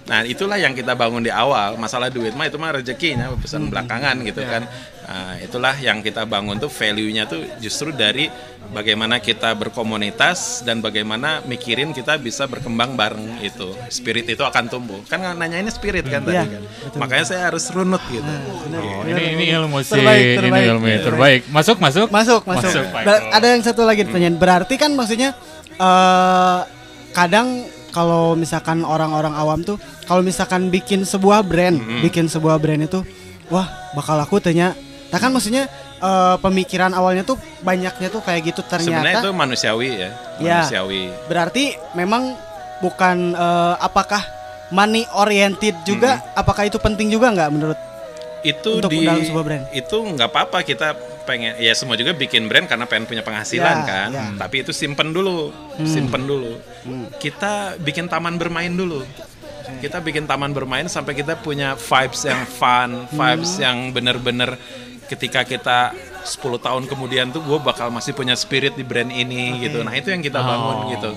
[0.10, 0.28] Nah.
[0.28, 1.80] Itulah yang kita bangun di awal.
[1.80, 4.68] Masalah duit mah itu mah rezekinya pesan belakangan gitu kan
[5.12, 8.32] nah, itulah yang kita bangun tuh value-nya tuh justru dari
[8.70, 15.04] bagaimana kita berkomunitas dan bagaimana mikirin kita bisa berkembang bareng itu spirit itu akan tumbuh
[15.04, 16.64] kan nanya ini spirit kan tadi Iya, kan
[16.96, 20.68] makanya saya harus runut gitu Oh, ini ini ilmu sih, Terbaik, ini terbaik.
[20.72, 21.42] ilmu yang terbaik.
[21.50, 22.08] Masuk, masuk.
[22.08, 22.72] Masuk, masuk.
[22.72, 24.40] Masuk, Ber- ada yang satu lagi pertanyaan.
[24.40, 25.36] Berarti kan maksudnya
[25.76, 26.60] eh
[27.12, 29.76] kadang kalau misalkan orang-orang awam tuh
[30.08, 33.04] kalau misalkan bikin sebuah brand, bikin sebuah brand itu
[33.48, 34.72] wah bakal laku tanya.
[35.12, 35.68] Nah kan maksudnya
[36.00, 40.10] eh, pemikiran awalnya tuh banyaknya tuh kayak gitu sebenarnya itu ternyata manusiawi ya
[40.40, 40.64] Ya.
[40.64, 41.12] manusiawi.
[41.28, 42.34] Berarti memang
[42.80, 44.24] bukan eh, apakah
[44.72, 47.80] money oriented juga apakah itu penting juga nggak menurut
[48.42, 49.64] itu Untuk di dalam sebuah brand.
[49.70, 53.86] itu nggak apa-apa kita pengen ya semua juga bikin brand karena pengen punya penghasilan Ya,
[53.86, 54.10] kan.
[54.10, 54.26] ya.
[54.34, 55.54] tapi itu simpen dulu
[55.84, 56.58] simpen dulu.
[57.16, 59.06] Kita bikin taman bermain dulu.
[59.78, 64.58] Kita bikin taman bermain sampai kita punya vibes yang fun vibes yang bener-bener
[65.12, 65.92] ketika kita
[66.22, 69.84] 10 tahun kemudian tuh gue bakal masih punya spirit di brand ini gitu.
[69.84, 71.10] Nah itu yang kita bangun Oh, gitu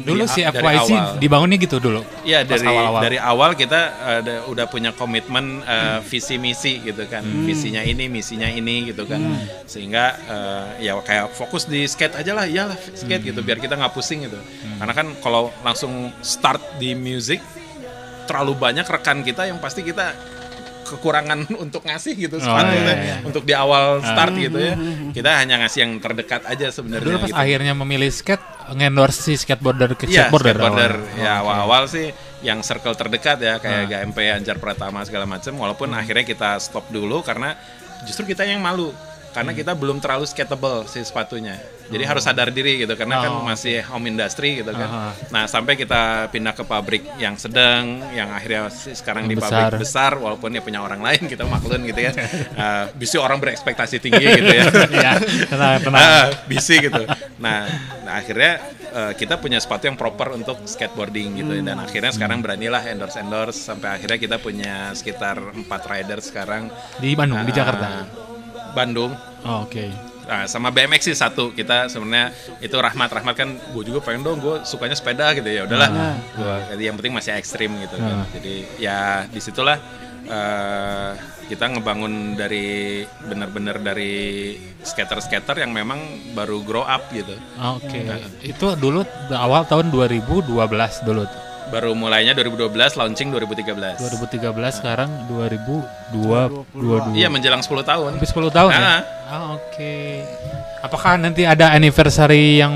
[0.00, 1.20] Dulu Di- si FYC awal.
[1.20, 2.00] dibangunnya gitu dulu.
[2.22, 3.00] Iya Pas dari awal-awal.
[3.02, 7.20] dari awal kita ada, udah punya komitmen uh, visi misi gitu kan.
[7.44, 9.20] Visinya ini misinya ini gitu kan.
[9.64, 13.92] Sehingga uh, ya kayak fokus di skate aja lah iyalah skate gitu biar kita nggak
[13.92, 14.38] pusing gitu.
[14.78, 15.92] Karena kan kalau langsung
[16.22, 17.42] start di music
[18.24, 20.16] terlalu banyak rekan kita yang pasti kita
[20.84, 22.96] kekurangan untuk ngasih gitu sepatu iya, teh.
[23.00, 23.16] iya.
[23.24, 24.74] untuk di awal start gitu ya
[25.10, 27.36] kita hanya ngasih yang terdekat aja Dulu sebenarnya pas gitu.
[27.36, 30.54] akhirnya memilih skate, ngendorse si skateboarder ke Iya, skateboarder.
[30.54, 30.92] skateboarder.
[31.16, 31.42] Ya Oh, oke.
[31.42, 32.06] awal-awal sih
[32.40, 34.04] yang circle terdekat ya kayak Ah.
[34.04, 35.52] GMP Anjar Pratama segala macam.
[35.54, 37.56] Walaupun akhirnya kita stop dulu karena
[38.04, 38.92] justru kita yang malu
[39.34, 39.58] karena Hmm.
[39.58, 41.58] kita belum terlalu skatable si sepatunya.
[41.84, 43.44] Jadi harus sadar diri gitu karena kan Oh.
[43.44, 44.88] masih home industry gitu kan.
[44.88, 45.10] Aha.
[45.28, 49.50] Nah sampai kita pindah ke pabrik yang sedang, yang akhirnya sekarang Yang di besar.
[49.68, 52.12] pabrik besar, walaupun dia punya orang lain kita maklun gitu ya.
[52.54, 54.64] Uh, bisa orang berekspektasi tinggi gitu ya.
[54.70, 55.12] Iya,
[55.44, 56.00] tenang, tenang.
[56.00, 57.02] Ah, busy gitu.
[57.36, 57.66] Nah,
[58.00, 62.78] nah akhirnya eh, kita punya sepatu yang proper untuk skateboarding gitu dan akhirnya sekarang beranilah
[62.86, 67.88] endorse endorse sampai akhirnya kita punya sekitar empat rider sekarang Di Bandung, di Ah, Jakarta.
[68.74, 69.14] Bandung.
[69.46, 69.88] Oh, Oke.
[70.24, 71.52] Nah, sama BMX sih satu.
[71.52, 72.32] Kita sebenarnya
[72.64, 73.12] itu Rahmat.
[73.12, 75.68] Rahmat kan gue juga pengen dong gue sukanya sepeda gitu ya.
[75.68, 76.16] Udahlah.
[76.34, 78.24] Gua jadi yang penting masih ekstrim gitu kan.
[78.32, 79.76] Jadi ya di situlah
[80.24, 81.10] eh,
[81.44, 87.36] kita ngebangun dari bener-bener dari skater-skater yang memang baru grow up gitu.
[87.60, 88.00] Ah, Oke.
[88.40, 90.56] Itu dulu awal tahun 2012
[91.04, 91.24] dulu.
[91.74, 97.18] Baru mulainya 2012 launching 2013 2013 sekarang 2022.
[97.18, 98.78] iya menjelang 10 tahun Hampir 10 tahun ya?
[98.78, 99.02] Ah.
[99.58, 100.22] Oke.
[100.78, 102.70] Apakah nanti ada anniversary yang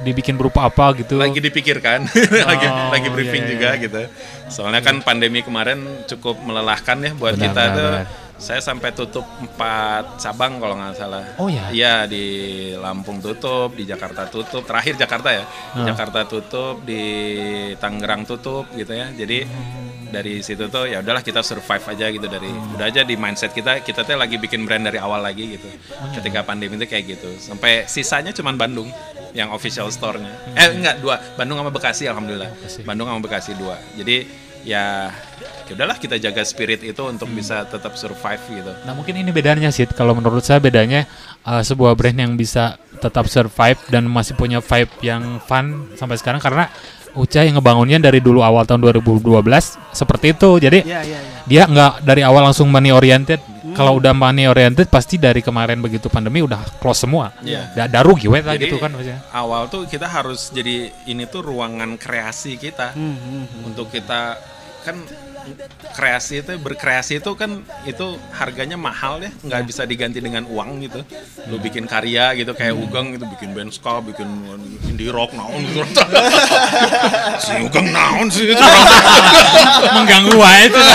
[0.00, 1.20] dibikin berupa apa gitu?
[1.20, 2.08] lagi dipikirkan
[2.48, 3.52] lagi Oh, lagi briefing iya, iya.
[3.52, 4.00] juga gitu
[4.48, 8.06] soalnya kan pandemi kemarin cukup melelahkan ya buat Benar, kita benar, tuh benar.
[8.40, 11.68] Saya sampai tutup empat cabang kalau nggak salah Oh, ya?
[11.70, 12.24] iya di
[12.74, 15.84] Lampung tutup di Jakarta tutup terakhir Jakarta ya Ah.
[15.84, 17.02] Jakarta tutup di
[17.76, 19.44] Tangerang tutup gitu ya jadi
[20.08, 22.74] dari situ tuh ya udahlah kita survive aja gitu dari Hmm.
[22.74, 26.10] udah aja di mindset kita kita tuh lagi bikin brand dari awal lagi gitu iya.
[26.12, 28.90] ketika pandemi itu kayak gitu sampai sisanya cuman Bandung
[29.30, 32.58] yang official store-nya eh enggak dua Bandung sama Bekasi alhamdulillah Hmm.
[32.58, 32.80] Bekasi.
[32.82, 34.26] Bandung sama Bekasi dua jadi
[34.62, 35.08] ya
[35.66, 37.38] ya udahlah kita jaga spirit itu untuk Hmm.
[37.38, 39.86] bisa tetap survive gitu Nah mungkin ini bedanya sih.
[39.86, 41.06] Kalau menurut saya bedanya
[41.46, 46.42] uh, sebuah brand yang bisa tetap survive dan masih punya vibe yang fun sampai sekarang
[46.42, 46.68] karena
[47.10, 49.42] Uca yang ngebangunnya dari dulu awal tahun 2012
[49.90, 50.50] seperti itu.
[50.62, 51.42] Jadi Iya, iya, iya.
[51.42, 53.42] dia nggak dari awal langsung money oriented.
[53.72, 57.32] Kalau udah money oriented pasti dari kemarin begitu pandemi udah close semua.
[57.40, 57.72] Iya.
[57.74, 59.20] Da daru gue lah gitu kan maksudnya.
[59.30, 63.68] awal tuh kita harus jadi ini tuh ruangan kreasi kita Hmm, hmm, hmm.
[63.68, 64.36] untuk kita
[64.80, 64.96] kan
[65.92, 71.00] kreasi itu berkreasi itu kan itu harganya mahal ya nggak bisa diganti dengan uang gitu
[71.48, 74.28] lu bikin karya gitu kayak Ugeng itu bikin band ska bikin
[74.88, 75.84] indie rock naon gitu
[77.44, 78.64] si Ugeng naon sih itu
[79.96, 80.80] Mengganggu wae itu.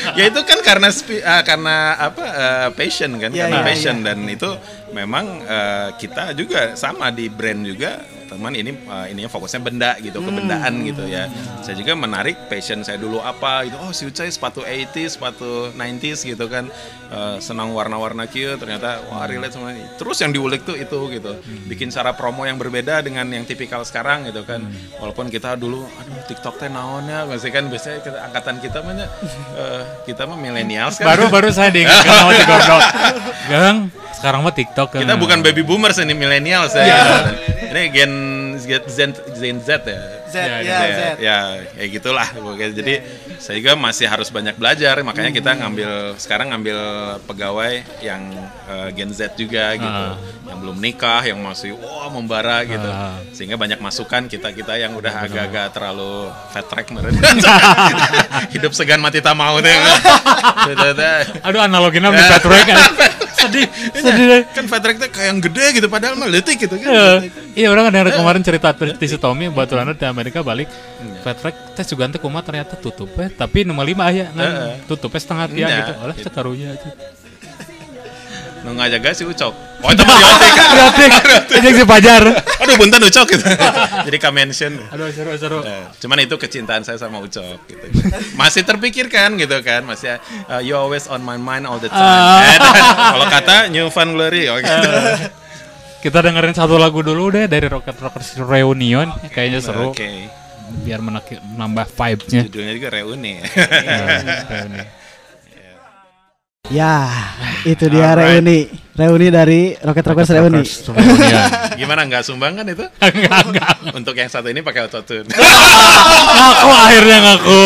[0.18, 0.88] ya itu kan karena
[1.24, 4.50] ah, karena apa eh, passion kan Iya, karena iya, passion dan itu
[4.92, 8.02] memang eh, kita juga sama di brand juga
[8.32, 11.28] teman ini eh, ininya fokusnya benda gitu kebendaan gitu ya.
[11.60, 13.76] Saya juga menarik passion saya dulu apa gitu.
[13.78, 16.72] Oh si Ucai sepatu 80s sepatu 90s gitu kan.
[17.12, 19.84] Eh, senang warna-warna cute ternyata wah relate sama ini.
[20.00, 21.32] Terus yang diulik tuh itu gitu.
[21.68, 24.64] Bikin cara promo yang berbeda dengan yang tipikal sekarang gitu kan.
[24.96, 29.82] Walaupun kita dulu aduh TikTok teh naonnya masih kan biasanya kita, angkatan kita mah eh,
[30.08, 32.80] kita mah milenials kan baru baru saya diingat sama si Gordon.
[33.52, 33.76] Gang,
[34.16, 35.00] sekarang mah TikTok kan.
[35.02, 36.86] kita bukan baby boomers ini milenials ya.
[37.72, 38.12] Ini gen
[38.80, 40.00] Gen Gen Z ya.
[40.32, 41.02] Z, Ya, ya, ya, Z.
[41.20, 41.36] ya,
[41.76, 42.28] kayak gitulah.
[42.32, 42.72] Pokoknya.
[42.72, 42.94] Jadi
[43.42, 46.78] juga masih harus banyak belajar, makanya kita ngambil sekarang ngambil
[47.26, 48.22] pegawai yang
[48.70, 50.14] eh, Gen Z juga gitu, Ah.
[50.46, 53.18] yang belum nikah, yang masih wah membara gitu, Ah.
[53.34, 56.86] sehingga banyak masukan kita kita yang udah agak-agak terlalu fat track
[58.54, 59.74] hidup segan mati tak mau deh.
[60.70, 60.88] Gitu.
[61.50, 62.78] Aduh analoginya lebih fat track kan.
[63.42, 64.42] sedih, sedih deh.
[64.54, 66.86] kan fat track tuh kayak yang gede gitu, padahal mah letik gitu kan.
[66.86, 67.10] Iya,
[67.58, 68.70] iya orang ada yang kemarin cerita
[69.02, 70.70] si Tommy baturan di Amerika balik
[71.22, 74.32] Fat Track tes juga nanti kumat ternyata tutup tapi nomor lima ya Heeh.
[74.32, 75.78] kan tutupnya setengah tiang Iya.
[75.80, 76.90] gitu olah sekarunya aja
[78.62, 79.50] Nu ngajaga si Ucok.
[79.82, 81.10] Oh, itu diotek.
[81.18, 82.22] berarti aja si Pajar
[82.62, 83.42] Aduh, buntan Ucok gitu.
[84.06, 84.78] Jadi ka mention.
[84.86, 87.82] aduh seru seru Eh, cuman itu kecintaan saya sama Ucok gitu.
[88.32, 90.14] Masih terpikirkan gitu kan, masih
[90.46, 91.98] uh, you always on my mind all the time.
[92.46, 94.88] Eh, Kalau kata New Fun Glory oh gitu.
[96.00, 100.30] kita dengerin satu lagu dulu deh dari Rocket Rockers Reunion kayaknya seru Oke.
[100.72, 103.44] Biar menambah vibes-nya Judulnya juga reuni.
[104.48, 105.01] Reuni.
[106.72, 107.12] Ya,
[107.68, 108.40] itu dia Alright.
[108.40, 108.60] reuni.
[108.92, 110.60] Reuni dari Rocket Rockers Reuni.
[110.60, 111.76] Rockers.
[111.80, 112.84] Gimana nggak sumbang kan itu?
[113.08, 115.24] enggak enggak Untuk yang satu ini pakai autotune.
[116.36, 117.62] ngaku akhirnya ngaku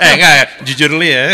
[0.00, 0.32] eh enggak,
[0.64, 1.24] jujur li ya.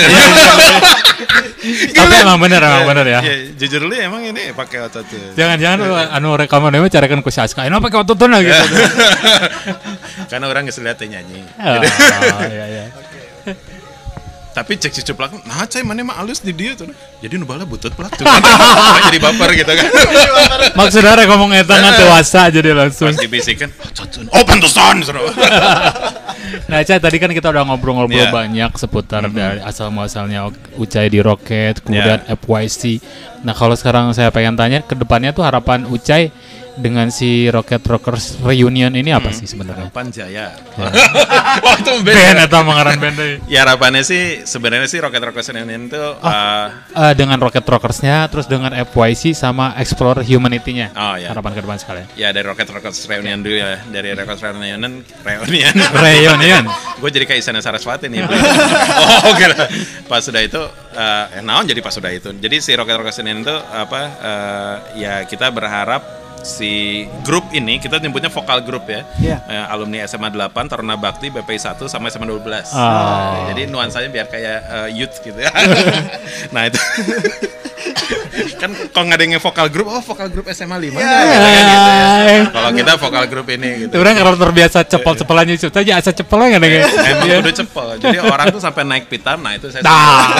[1.94, 5.38] tapi emang bener emang bener ya Ya, jujur li emang ini pakai autotune.
[5.38, 5.86] Jangan-jangan
[6.18, 7.62] anu rekaman ini carikan ku si Aska.
[7.62, 8.62] Ini pakai autotune lah gitu.
[10.30, 11.40] Karena orang nggak lihat nyanyi.
[11.62, 11.78] Oh,
[12.42, 12.84] iya iya.
[14.58, 16.90] Tapi cek si cuplak nah cai mana mah alus di dia tuh?
[17.22, 18.26] Jadi nubala butut pelak tuh
[19.06, 19.86] jadi baper gitu kan?
[20.74, 23.14] Maksudnya rek ngomong eta ngan dewasa jadi langsung.
[23.14, 25.22] pas dibisikan oh cacun oh pantesan seru.
[26.68, 28.32] Nah, Cai, tadi kan kita udah ngobrol-ngobrol Iya.
[28.32, 30.48] banyak seputar dari asal muasalnya
[30.80, 33.04] Ucai di Rocket, kemudian FYC.
[33.44, 36.32] Nah, kalau sekarang saya pengen tanya ke depannya tuh harapan Ucai
[36.78, 39.90] dengan si Rocket Rockers Reunion ini apa sih sebenarnya?
[39.90, 40.46] Harapan Jaya
[41.66, 43.18] waktu Band band eta mengaran band
[43.50, 48.46] ya harapannya sih sebenarnya sih Rocket Rocket Reunion itu uh, Eh, dengan Rocket Rockersnya, terus
[48.46, 50.90] dengan FYC sama Explore Humanity-nya.
[50.94, 51.30] Oh, iya.
[51.30, 52.06] Harapan ke depan sekalian.
[52.14, 55.74] ya dari Rocket Rocket Reunion dulu ya dari Rocket Reunion Reunion
[56.04, 56.64] Reunion.
[56.98, 59.66] gue jadi kayak Isana Saraswati nih oh oke lah.
[60.06, 60.58] pas sudah itu
[60.92, 64.74] eh eh, naon jadi pas sudah itu jadi si Rocket Rocket Reunion itu apa eh,
[64.98, 66.02] ya kita berharap
[66.42, 66.70] si
[67.20, 69.36] grup ini kita nyebutnya vokal grup ya Iya.
[69.42, 73.48] Eh, alumni SMA 8 Taruna Bakti BPI 1 sama SMA 12 Oh.
[73.48, 75.50] jadi nuansanya biar kayak eh, youth gitu ya
[76.54, 76.78] nah itu
[78.60, 81.62] kan kalau nggak ada yang vokal grup oh vokal grup SMA 5 nah, gitu kan,
[81.62, 82.42] gitu ya.
[82.50, 86.46] kalau kita vokal grup ini gitu Itu orang karena terbiasa cepel-cepelannya itu saja asa cepelnya
[86.56, 86.78] nggak ada.
[87.10, 87.86] Emang udah cepel.
[87.98, 90.34] Jadi orang tuh sampai naik pitam, nah itu saya Nah,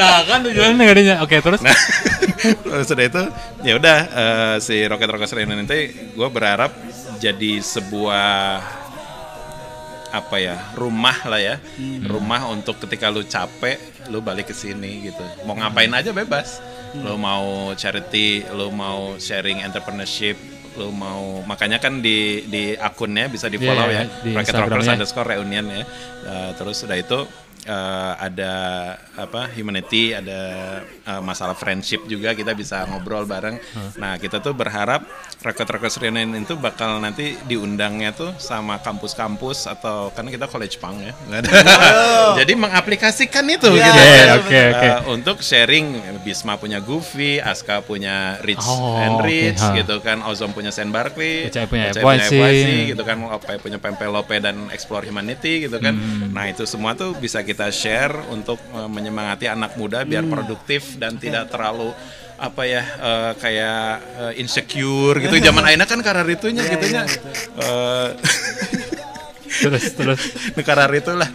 [0.00, 1.14] nah kan tujuannya nggak adanya.
[1.24, 1.60] Oke terus.
[1.60, 1.76] Nah,
[2.86, 3.22] sudah itu
[3.66, 6.72] ya udah eh, si Rocket Rocket Reunion nanti gue berharap
[7.20, 8.79] jadi sebuah
[10.10, 11.56] apa ya rumah lah ya.
[12.02, 15.22] Rumah untuk ketika lu capek lu balik ke sini gitu.
[15.42, 16.58] Mau ngapain aja bebas.
[16.92, 20.34] Lu mau charity lu mau sharing entrepreneurship
[20.70, 24.22] lu mau makanya kan di di akunnya bisa di follow Iya, ya.
[24.22, 24.92] di Rocket Rockers Instagramnya.
[24.94, 25.82] underscore reunion ya.
[26.22, 27.18] Eh, terus sudah itu
[27.66, 28.54] eh, ada
[29.12, 30.38] apa humanity ada
[31.10, 33.58] eh, masalah friendship juga kita bisa ngobrol bareng
[33.96, 35.02] nah kita tuh berharap
[35.40, 41.12] Rockers reunion itu bakal nanti diundangnya tuh sama kampus-kampus atau karena kita college punk ya
[42.38, 44.28] jadi mengaplikasikan itu Iya, gitu Oke, kan.
[44.36, 44.86] oke, oke.
[44.86, 45.86] Eh, untuk sharing
[46.20, 49.72] Bisma punya Goofy Aska punya Rich Oh, and Rich ha.
[49.74, 51.88] gitu kan Ozom punya Sen Barkley Ucai punya.
[51.90, 56.30] FYC, gitu kan Lope punya Pempe Lope dan Explore Humanity gitu kan Hmm.
[56.30, 60.30] nah itu semua tuh bisa kita share untuk eh, menyemangati anak muda biar Hmm.
[60.30, 61.90] produktif dan tidak terlalu
[62.40, 63.84] apa ya eh, kayak
[64.16, 65.40] eh, insecure gitu.
[65.40, 67.02] Zaman Aina kan karena itunya Iya, gitunya.
[67.60, 68.08] Eh,
[69.60, 70.20] terus terus.
[70.56, 71.28] negara itulah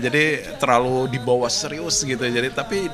[0.00, 2.20] jadi terlalu dibawa serius gitu.
[2.20, 2.88] Jadi tapi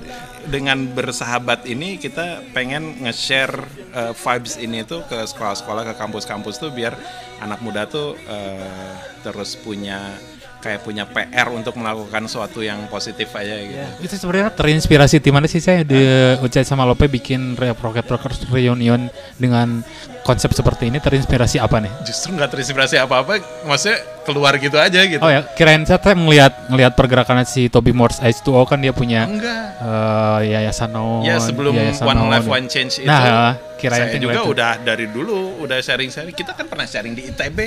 [0.48, 3.54] dengan bersahabat ini kita pengen nge-share
[3.92, 6.96] eh, vibes ini tuh ke sekolah-sekolah ke kampus-kampus tuh biar
[7.44, 10.16] anak muda tuh eh, terus punya
[10.58, 13.78] kayak punya PR untuk melakukan sesuatu yang positif aja gitu.
[14.02, 15.98] Itu sebenarnya terinspirasi di mana sih saya di
[16.38, 19.86] Ucai sama Lope bikin Rocket Rockers Reunion dengan
[20.22, 21.92] konsep seperti ini terinspirasi apa nih?
[22.02, 23.96] Justru nggak terinspirasi apa-apa, maksudnya
[24.26, 25.22] keluar gitu aja gitu.
[25.22, 29.24] Oh ya, kirain saya tuh ngelihat ngelihat pergerakan si Toby Morse H2O kan dia punya
[29.24, 29.78] Enggak.
[29.80, 31.24] eh, yayasan naon.
[31.24, 32.30] Ya sebelum yayasan One naon.
[32.34, 34.52] Life One Change itu, Nah, kirain saya juga itu.
[34.52, 36.34] udah dari dulu udah sharing-sharing.
[36.34, 37.58] Kita kan pernah sharing di ITB.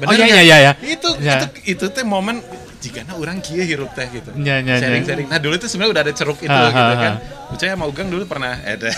[0.00, 0.72] Oh, iya, iya, iya, iya.
[0.78, 1.34] Itu Iya.
[1.40, 2.38] itu itu teh momen
[2.78, 4.30] jika orang kia hirup teh gitu.
[4.32, 4.74] Iya, iya, iya.
[4.78, 5.26] Sharing-sharing.
[5.26, 7.14] Nah dulu itu sebenarnya udah ada ceruk itu Ah, gitu ah, kan.
[7.14, 7.16] ah.
[7.48, 8.92] Ucaya sama Ugeng dulu pernah eh deh.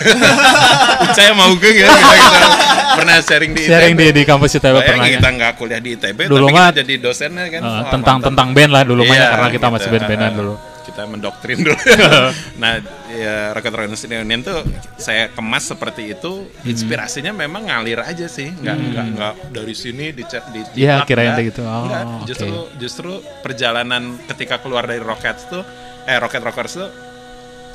[1.07, 2.48] Ucaya sama Ugeng ya kita, kita
[2.92, 4.03] pernah sharing di Sharing ITB.
[4.03, 5.14] di di kampus ITB Bayangin pernah ya.
[5.16, 8.26] kita nggak kuliah di ITB Dulu tapi mah, kita jadi dosennya kan Wah, tentang mantap.
[8.26, 9.74] tentang band lah dulu mah ya, Iya, karena kita gitu.
[9.74, 10.55] masih band-bandan Ah, dulu.
[10.80, 11.76] Kita mendoktrin dulu.
[12.62, 14.64] nah, ya Rocket Rockers Union tuh
[14.96, 16.66] saya kemas seperti itu, Hmm.
[16.66, 21.62] inspirasinya memang ngalir aja sih, nggak nggak nggak dari sini dicet di Iya, kirain gitu.
[21.62, 22.26] Oh, Nggak, oke.
[22.26, 23.10] justru justru
[23.40, 25.62] perjalanan ketika keluar dari Rockets tuh
[26.02, 26.88] eh Rocket Rockers tuh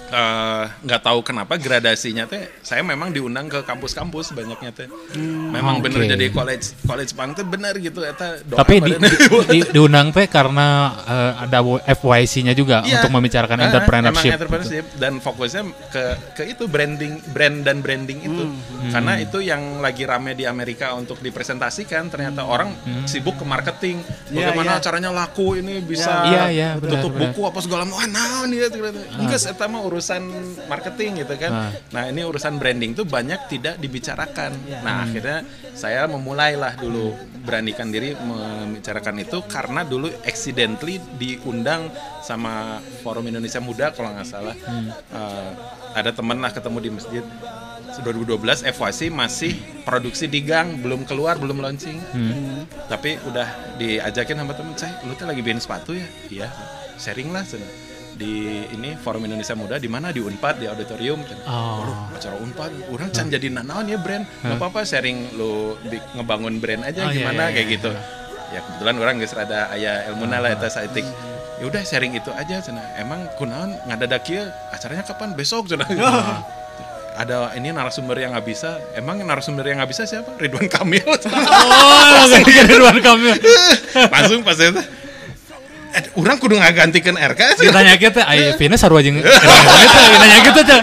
[0.08, 4.88] eh, nggak tahu kenapa gradasinya teh saya memang diundang ke kampus-kampus banyaknya teh
[5.50, 6.10] memang bener Oke.
[6.10, 9.10] jadi college college punk tuh bener gitu eta Tapi di, di,
[9.52, 10.68] di- diundang teh karena
[11.02, 13.00] eh, ada FYC-nya juga Iya.
[13.00, 14.26] untuk membicarakan Ah, entrepreneurship.
[14.26, 16.04] emang entrepreneurship dan fokusnya ke
[16.34, 18.92] ke itu branding brand dan branding itu Hmm.
[18.92, 22.70] karena itu yang lagi rame di Amerika untuk dipresentasikan ternyata orang
[23.06, 24.82] sibuk ke marketing Iya, bagaimana iya.
[24.82, 27.22] caranya laku ini bisa Iya, iya, benar, tutup benar.
[27.30, 28.68] buku apa segala macam wah naon ya
[29.16, 30.22] enggak eta mah urusan
[30.66, 31.72] marketing gitu kan Ah.
[31.90, 34.80] nah ini urusan branding tuh banyak tidak dibicarakan Iya.
[34.82, 35.06] nah Hmm.
[35.08, 35.38] akhirnya
[35.72, 41.88] saya memulailah dulu beranikan diri membicarakan itu karena dulu accidentally diundang
[42.20, 44.92] sama Forum Indonesia Muda kalau nggak salah Hmm.
[44.92, 45.52] Eh,
[45.96, 47.24] ada temen lah ketemu di masjid
[47.96, 48.36] 2012
[48.68, 52.68] FYC masih produksi di gang belum keluar belum launching Hmm.
[52.86, 56.48] tapi udah diajakin sama temen saya lu tuh lagi bikin sepatu ya iya
[56.96, 57.64] sharing lah Cen.
[58.16, 60.10] Di ini Forum Indonesia Muda di mana?
[60.10, 61.20] Di Unpad di auditorium.
[61.46, 61.84] Oh.
[61.84, 64.24] Waduh, acara Unpad orang can jadi nanaon ya brand.
[64.42, 65.76] Nggak apa-apa sharing lu
[66.16, 67.52] ngebangun brand aja Oh, iya, gimana?
[67.52, 67.76] iya, kayak iya.
[67.78, 67.92] gitu.
[68.54, 71.04] ya kebetulan orang geus rada aya ilmuna lah eta saeutik
[71.60, 75.34] ya udah sharing itu aja cenah emang kunaon ngadadak kieu acaranya kapan?
[75.34, 75.90] Besok cenah
[77.16, 78.76] ada ini narasumber yang nggak bisa.
[78.94, 80.36] Emang narasumber yang nggak bisa siapa?
[80.36, 81.04] Ridwan Kamil.
[81.56, 83.36] Oh, Ridwan Kamil.
[84.14, 84.76] langsung pas itu
[86.14, 90.82] orang kudu ngagantikan RK sih Ditanya kita, ayo Vina sarua jeung ditanya gitu teh.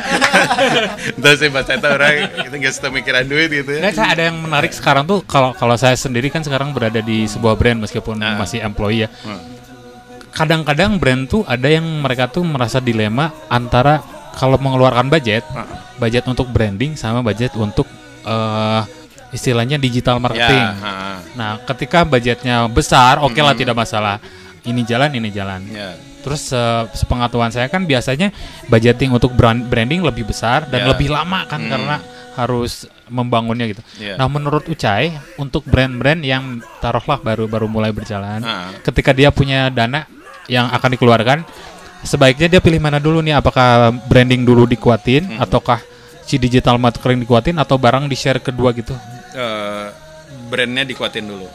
[1.16, 4.22] Entah sih pas itu orang kita nggak suka mikiran duit gitu ya Nggak, Cak, ada
[4.24, 8.14] yang menarik sekarang tuh kalau kalau saya sendiri kan sekarang berada di sebuah brand meskipun
[8.14, 8.36] Nah.
[8.36, 9.08] masih employee ya.
[9.22, 9.40] Hmm.
[10.30, 14.00] Kadang-kadang brand tuh ada yang mereka tuh merasa dilema antara
[14.32, 15.68] kalau mengeluarkan budget, Ah.
[15.96, 17.84] budget untuk branding sama budget untuk
[18.22, 18.80] eh,
[19.30, 20.62] istilahnya digital marketing.
[20.62, 20.92] ya ha,
[21.32, 24.20] Nah, ketika budgetnya besar, oke lah tidak masalah.
[24.62, 25.66] Ini jalan, ini jalan.
[25.68, 28.30] ya Terus eh, sepengetahuan saya kan biasanya
[28.70, 30.88] budgeting untuk brand branding lebih besar dan Ya.
[30.94, 31.70] lebih lama kan Hmm.
[31.70, 31.96] karena
[32.32, 33.82] harus membangunnya gitu.
[33.98, 34.16] Ya.
[34.16, 38.70] Nah, menurut Ucai untuk brand-brand yang taruhlah baru baru mulai berjalan, Ah.
[38.80, 40.06] ketika dia punya dana
[40.48, 41.38] yang akan dikeluarkan,
[42.00, 43.36] sebaiknya dia pilih mana dulu nih?
[43.36, 45.42] Apakah branding dulu dikuatin Hmm.
[45.44, 45.82] ataukah
[46.22, 48.94] si digital marketing dikuatin atau barang di share kedua gitu?
[49.34, 49.86] Eh,
[50.48, 51.50] brandnya dikuatin dulu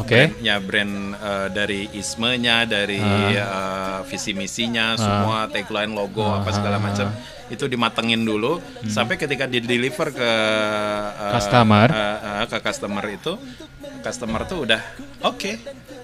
[0.00, 0.32] Oke.
[0.32, 7.12] brandnya brand eh, dari ismenya dari eh, visi misinya semua tagline logo apa segala macam
[7.50, 8.62] itu dimatengin dulu.
[8.86, 10.30] Sampai ketika di deliver ke
[11.12, 11.88] eh, Customer.
[11.88, 13.32] eh, eh, ke customer itu
[14.00, 14.80] customer tuh udah
[15.22, 15.52] oke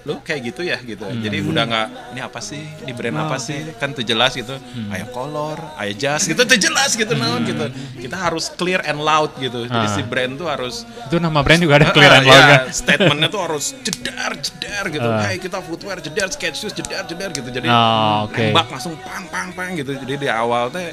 [0.05, 1.03] lu kayak gitu ya gitu.
[1.03, 2.63] Jadi udah nggak ini apa sih?
[2.79, 3.59] Di brand apa sih?
[3.75, 4.55] Kan tuh jelas gitu.
[4.87, 6.39] Ayo color ayo jas gitu.
[6.39, 7.67] Tuh jelas gitu naon gitu.
[7.97, 9.65] Kita harus clear and loud gitu.
[9.65, 9.91] Jadi Ah.
[9.91, 12.59] si brand tuh harus Itu nama brand juga ada Ah, clear and ya, loud kan?
[12.71, 15.03] statementnya tuh harus jedar jedar gitu.
[15.05, 15.19] Ah.
[15.23, 17.49] hey kita footwear jedar skate shoes jedar jedar gitu.
[17.49, 18.39] Jadi Oh, oke.
[18.47, 19.91] nembak langsung pang pang pang gitu.
[19.93, 20.87] Jadi di awal teh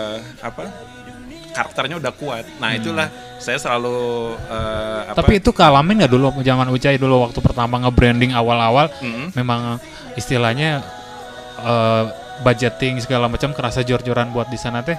[0.00, 0.72] eh, apa
[1.50, 3.98] karakternya udah kuat nah itulah saya selalu
[4.48, 5.20] eh, apa Hmm.
[5.20, 9.34] Tapi itu kealamin nggak dulu zaman Ucai dulu waktu pertama nge-branding awal-awal Mm-mm.
[9.34, 9.76] memang
[10.14, 10.80] istilahnya
[11.60, 12.04] eh,
[12.40, 14.96] budgeting segala macam kerasa jor-joran buat di sana teh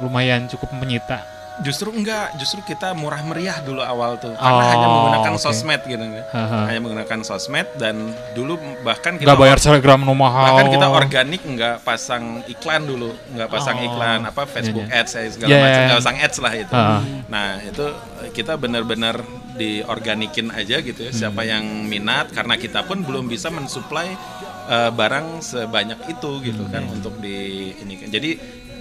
[0.00, 1.22] lumayan cukup menyita.
[1.56, 5.40] Justru enggak justru kita murah meriah dulu awal tuh karena Oh, hanya menggunakan oke.
[5.40, 6.66] sosmed gitu Haha.
[6.66, 7.94] hanya menggunakan sosmed dan
[8.32, 10.50] dulu bahkan kita Nggak bayar telegram nu mahal.
[10.50, 13.86] bahkan kita organik nggak pasang iklan dulu nggak pasang Oh.
[13.86, 15.00] iklan apa Facebook Iya, iya.
[15.00, 15.86] ads saya segala Iya, macam iya.
[15.86, 17.00] nggak pasang ads lah itu Ah.
[17.28, 17.84] nah itu
[18.32, 19.16] kita benar-benar
[19.54, 21.48] diorganikin aja gitu ya siapa Hmm.
[21.48, 24.10] yang minat karena kita pun belum bisa mensuplai
[24.64, 26.72] eh, barang sebanyak itu gitu Hmm.
[26.72, 27.36] kan untuk di
[27.76, 28.30] ini kan jadi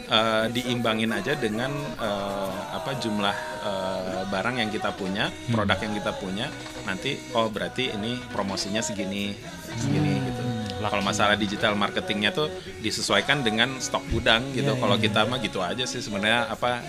[0.06, 5.54] eh, diimbangin aja dengan eh, apa jumlah eh, barang yang kita punya Hmm.
[5.56, 6.47] produk yang kita punya
[6.84, 9.36] nanti oh berarti ini promosinya segini
[9.76, 10.26] segini Hmm.
[10.28, 10.43] gitu
[10.84, 12.51] kalau masalah digital marketingnya tuh
[12.84, 14.76] disesuaikan dengan stok gudang gitu.
[14.76, 16.84] Iya, Kalau kita mah gitu aja sih sebenarnya apa.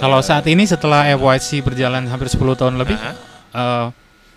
[0.00, 3.12] Kalau eh, saat ini setelah FYC berjalan hampir 10 tahun lebih Aha.
[3.52, 3.86] eh,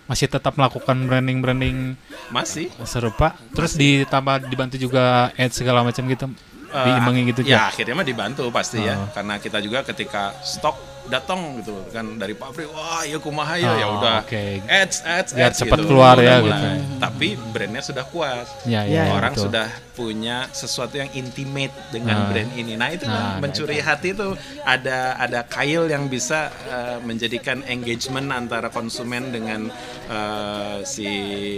[0.04, 1.96] masih tetap melakukan branding-branding
[2.28, 6.28] masih serupa terus ditambah dibantu juga ads segala macam gitu
[6.74, 7.60] eh, diimbangi gitu ya ya.
[7.70, 9.08] akhirnya mah dibantu pasti ya Oh.
[9.14, 13.86] karena kita juga ketika stok datang gitu kan dari pabrik wah ya kumaha ya ya
[13.86, 14.44] Oh, udah oke.
[14.64, 15.88] ads ads Biar ads cepat gitu.
[15.88, 16.56] keluar Udah ya mulai.
[16.56, 16.68] gitu.
[16.96, 19.44] tapi brandnya sudah kuat Ya, Ya, ya, orang betul.
[19.46, 22.26] sudah punya sesuatu yang intimate dengan Nah.
[22.26, 22.74] brand ini.
[22.74, 28.26] Nah itu Nah, kan mencuri hati itu ada ada kail yang bisa uh, menjadikan engagement
[28.28, 29.70] antara konsumen dengan
[30.08, 31.06] uh, si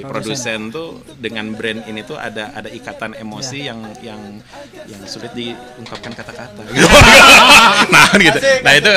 [0.02, 3.72] produsen tuh dengan brand ini tuh ada ada ikatan emosi Ya.
[3.72, 4.20] yang yang
[4.84, 6.60] yang sulit diungkapkan kata-kata.
[6.66, 6.84] Gitu.
[7.94, 8.38] nah gitu.
[8.60, 8.92] Nah itu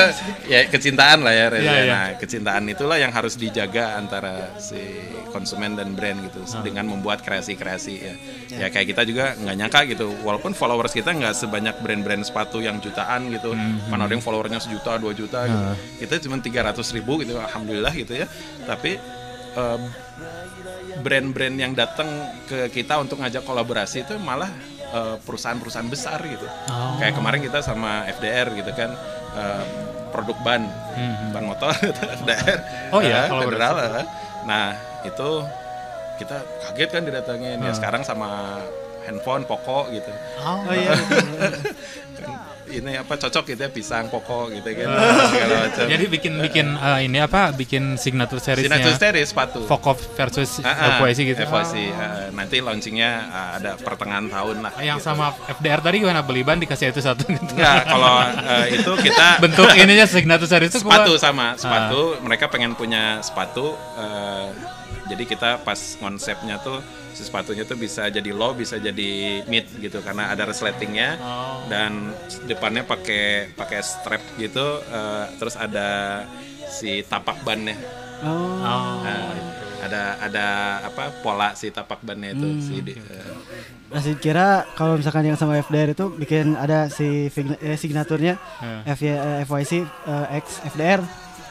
[0.46, 1.46] ya kecintaan lah ya.
[1.48, 1.64] Reza.
[1.64, 1.84] Ya, ya.
[1.90, 4.78] Nah kecintaan itulah yang harus dijaga antara si
[5.30, 6.60] konsumen dan brand gitu Ah.
[6.60, 8.14] dengan membuat kreasi-kreasi ya.
[8.50, 10.06] Ya kayak kita juga nggak nyangka gitu.
[10.22, 13.52] Walaupun followers kita nggak sebanyak brand-brand sepatu yang jutaan gitu.
[13.52, 15.64] Hmm, Mana ada yang followernya sejuta, dua juta gitu.
[15.66, 15.76] Ah.
[15.98, 17.36] Kita cuma 300 ribu gitu.
[17.36, 18.26] Alhamdulillah gitu ya.
[18.64, 18.98] Tapi
[19.50, 19.78] eh,
[21.00, 22.06] brand-brand yang datang
[22.44, 24.50] ke kita untuk ngajak kolaborasi itu malah
[24.90, 26.46] eh, perusahaan-perusahaan besar gitu.
[26.68, 26.98] Oh.
[26.98, 28.90] Kayak kemarin kita sama FDR gitu kan
[29.36, 29.64] eh,
[30.10, 30.62] produk ban,
[31.30, 31.72] ban motor.
[32.20, 32.92] Hmm.
[32.92, 33.56] Oh iya, kolaborasi.
[33.56, 33.74] federal.
[33.96, 34.06] eh.
[34.44, 34.66] Nah
[35.02, 35.30] itu
[36.18, 38.60] kita kaget kan didatengin ya sekarang sama
[39.02, 40.10] handphone Poco gitu.
[40.38, 40.92] Oh, Oh iya.
[42.72, 44.88] Ini apa cocok gitu ya pisang Poco gitu kan
[45.26, 45.84] segala macam.
[45.84, 47.50] Jadi bikin bikin eh, ini apa?
[47.50, 48.78] Bikin signature seriesnya.
[48.78, 49.60] Signature series sepatu.
[49.64, 51.42] Focus versus Ah, ah, FYC gitu.
[51.42, 54.72] FYC, ah, nanti launchingnya ah, ada pertengahan tahun lah.
[54.72, 55.08] Ah, Yang gitu.
[55.08, 57.52] sama FDR tadi gimana beli ban dikasih itu satu gitu.
[57.52, 62.16] Enggak, kalau eh, itu kita Bentuk ininya signature series itu sepatu gua- sama sepatu.
[62.20, 63.74] Mereka pengen punya sepatu.
[63.96, 64.48] eh,
[65.06, 66.78] jadi kita pas konsepnya tuh
[67.20, 69.10] si sepatunya tuh bisa jadi low, bisa jadi
[69.44, 71.68] mid gitu karena ada resletingnya Oh.
[71.68, 72.16] dan
[72.46, 74.80] depannya pakai pakai strap gitu.
[74.82, 76.24] eh, terus ada
[76.66, 77.76] si tapak bannya.
[78.20, 78.56] Oh.
[78.56, 79.04] Oh.
[79.04, 79.36] Nah,
[79.80, 80.46] ada ada
[80.82, 82.60] apa pola si tapak bannya itu Hmm.
[82.60, 83.32] si eh,
[83.90, 88.94] Masih kira kalau misalkan yang sama FDR itu bikin ada si eh, signaturnya Ya.
[88.94, 91.00] FY, eh, FYC eh, X FDR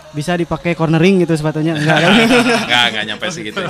[0.09, 2.11] bisa dipakai cornering gitu sepatunya enggak kan?
[2.65, 3.61] Enggak, enggak nyampe segitu.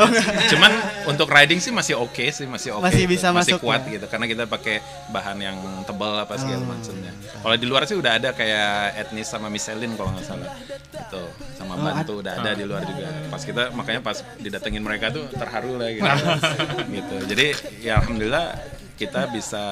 [0.50, 0.72] Cuman
[1.06, 2.84] untuk riding sih masih oke sih, masih oke.
[2.84, 4.00] Masih bisa masih masuk kuat ya?
[4.00, 4.80] gitu karena kita pakai
[5.10, 6.72] bahan yang tebal apa segala Oh.
[6.72, 7.12] macamnya.
[7.40, 10.48] Kalau di luar sih udah ada kayak etnis sama Michelin kalau nggak salah.
[10.90, 11.24] Itu
[11.56, 13.08] sama Oh, bantu udah ada di luar juga.
[13.28, 16.08] Pas kita makanya pas didatengin mereka tuh terharu lah gitu.
[16.98, 17.16] gitu.
[17.28, 17.46] Jadi
[17.82, 18.56] ya alhamdulillah
[18.96, 19.64] kita bisa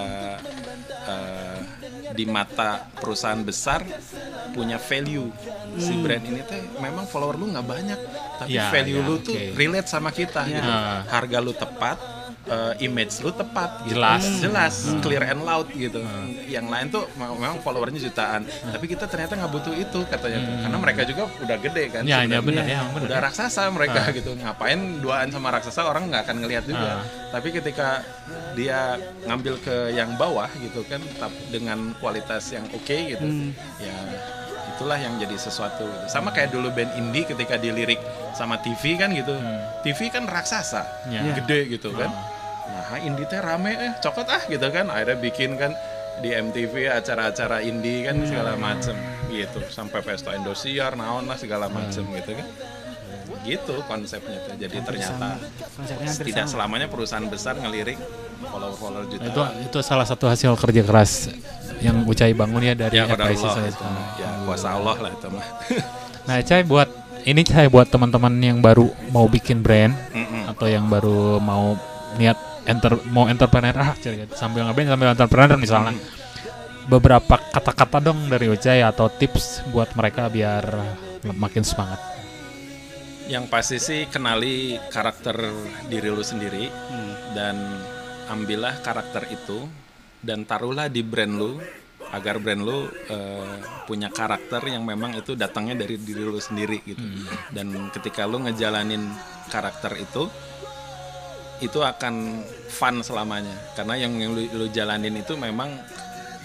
[1.07, 1.56] eh,
[2.09, 3.83] di mata perusahaan besar
[4.49, 5.27] punya value
[5.75, 6.01] si Hmm.
[6.01, 7.99] brand ini tuh memang follower lu nggak banyak
[8.37, 9.53] tapi Ya, value ya, lu tuh oke.
[9.53, 10.63] relate sama kita gitu.
[10.63, 11.03] Ah.
[11.05, 11.97] harga lu tepat
[12.45, 13.95] eh, image lu tepat gitu.
[13.95, 14.23] Jelas.
[14.39, 15.99] jelas clear and loud gitu.
[16.45, 18.43] Yang lain tuh me- memang followernya jutaan.
[18.45, 20.53] Tapi kita ternyata nggak butuh itu katanya tuh.
[20.59, 23.07] karena mereka juga udah gede kan Ya, ya benar ya, benar.
[23.07, 24.31] udah raksasa mereka gitu.
[24.33, 26.89] Ngapain duaan sama raksasa orang nggak akan ngelihat juga.
[26.97, 27.03] Ah.
[27.27, 27.99] tapi ketika
[28.53, 31.03] dia ngambil ke yang bawah gitu kan
[31.47, 33.27] dengan kualitas yang oke gitu.
[33.77, 33.97] Ya
[34.77, 36.05] itulah yang jadi sesuatu gitu.
[36.05, 37.97] sama kayak dulu band indie ketika dilirik
[38.37, 39.33] sama TV kan gitu.
[39.81, 41.25] TV kan raksasa Ya.
[41.33, 42.13] gede gitu kan.
[42.69, 44.85] Nah indie teh rame eh cokot ah gitu kan.
[44.93, 45.73] Akhirnya bikin kan
[46.21, 48.93] di MTV acara-acara indie kan segala macem
[49.33, 49.65] gitu.
[49.73, 52.47] Sampai pesta Indosiar naon lah segala macem gitu kan.
[53.41, 54.53] Gitu konsepnya tuh.
[54.61, 55.41] Jadi ternyata
[56.05, 56.53] hampir tidak sama.
[56.53, 57.97] selamanya perusahaan besar ngelirik
[58.45, 61.33] follower-follower Itu jutaan itu salah satu hasil kerja keras
[61.79, 63.53] yang Ucai bangun ya dari ya FYC Allah.
[63.53, 63.85] Saya itu.
[64.17, 65.45] Ya kuasa Allah lah itu mah.
[66.27, 66.91] Nah, Cai buat
[67.23, 70.51] ini Cai buat teman-teman yang baru mau bikin brand Mm-mm.
[70.51, 71.79] atau yang baru mau
[72.19, 72.35] niat
[72.67, 75.95] enter mau entrepreneur ah cari sambil ngeband sambil entrepreneur misalnya.
[76.87, 80.63] Beberapa kata-kata dong dari Ucai atau tips buat mereka biar
[81.31, 81.99] makin semangat.
[83.27, 85.35] yang pasti sih kenali karakter
[85.91, 86.71] diri lu sendiri
[87.35, 87.59] dan
[88.27, 89.67] ambillah karakter itu
[90.27, 91.55] dan taruhlah di brand lu
[92.11, 93.55] agar brand lu eh,
[93.87, 97.03] punya karakter yang memang itu datangnya dari diri lu sendiri gitu.
[97.51, 99.07] Dan ketika lu ngejalanin
[99.47, 100.27] karakter itu
[101.63, 103.55] itu akan fun selamanya.
[103.73, 105.73] Karena yang, yang lu, lu jalanin itu memang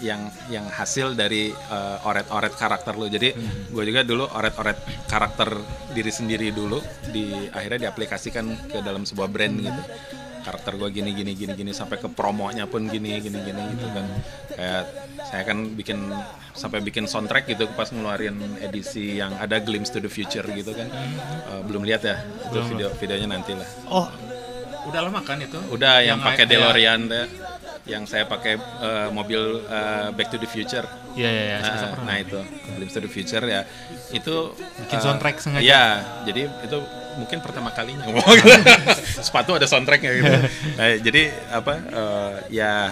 [0.03, 3.07] yang yang hasil dari eh, oret-oret karakter lu.
[3.07, 3.31] Jadi
[3.71, 5.47] gue juga dulu oret-oret karakter
[5.95, 9.83] diri sendiri dulu di akhirnya diaplikasikan ke dalam sebuah brand gitu
[10.43, 14.05] karakter gue gini gini gini gini sampai ke promonya pun gini gini gini gitu kan
[14.49, 14.83] kayak
[15.23, 15.99] saya kan bikin
[16.53, 20.85] sampai bikin soundtrack gitu pas ngeluarin edisi yang ada glimpse to the future gitu kan
[21.43, 24.07] Eh, belum lihat ya itu video videonya nanti lah Oh,
[24.85, 25.57] udah lama kan itu?
[25.69, 27.27] Udah yang, Yang pakai kayak- DeLorean deh.
[27.83, 30.87] yang saya pakai eh, mobil eh, Back to the Future.
[31.13, 31.57] Iya iya iya.
[31.59, 32.39] saya Nah, nah itu
[32.73, 33.67] Glimpse to the Future ya.
[34.09, 35.59] Itu Bikin soundtrack sengaja.
[35.61, 35.83] Iya,
[36.23, 36.77] jadi itu
[37.15, 38.05] mungkin pertama kalinya.
[39.27, 40.33] Sepatu ada soundtracknya gitu.
[40.79, 42.89] Nah, jadi apa eh, ya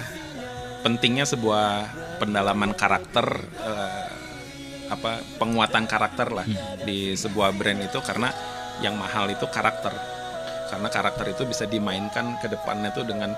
[0.81, 3.25] pentingnya sebuah pendalaman karakter
[3.61, 4.09] eh,
[4.91, 6.83] apa penguatan karakter lah Hmm.
[6.83, 8.27] di sebuah brand itu karena
[8.83, 9.93] yang mahal itu karakter
[10.67, 13.31] karena karakter itu bisa dimainkan ke depannya tuh dengan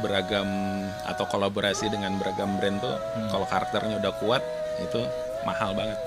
[0.00, 0.48] beragam
[1.04, 3.28] atau kolaborasi dengan beragam brand tuh Hmm.
[3.28, 4.42] kalau karakternya udah kuat
[4.80, 5.00] itu
[5.44, 5.98] mahal banget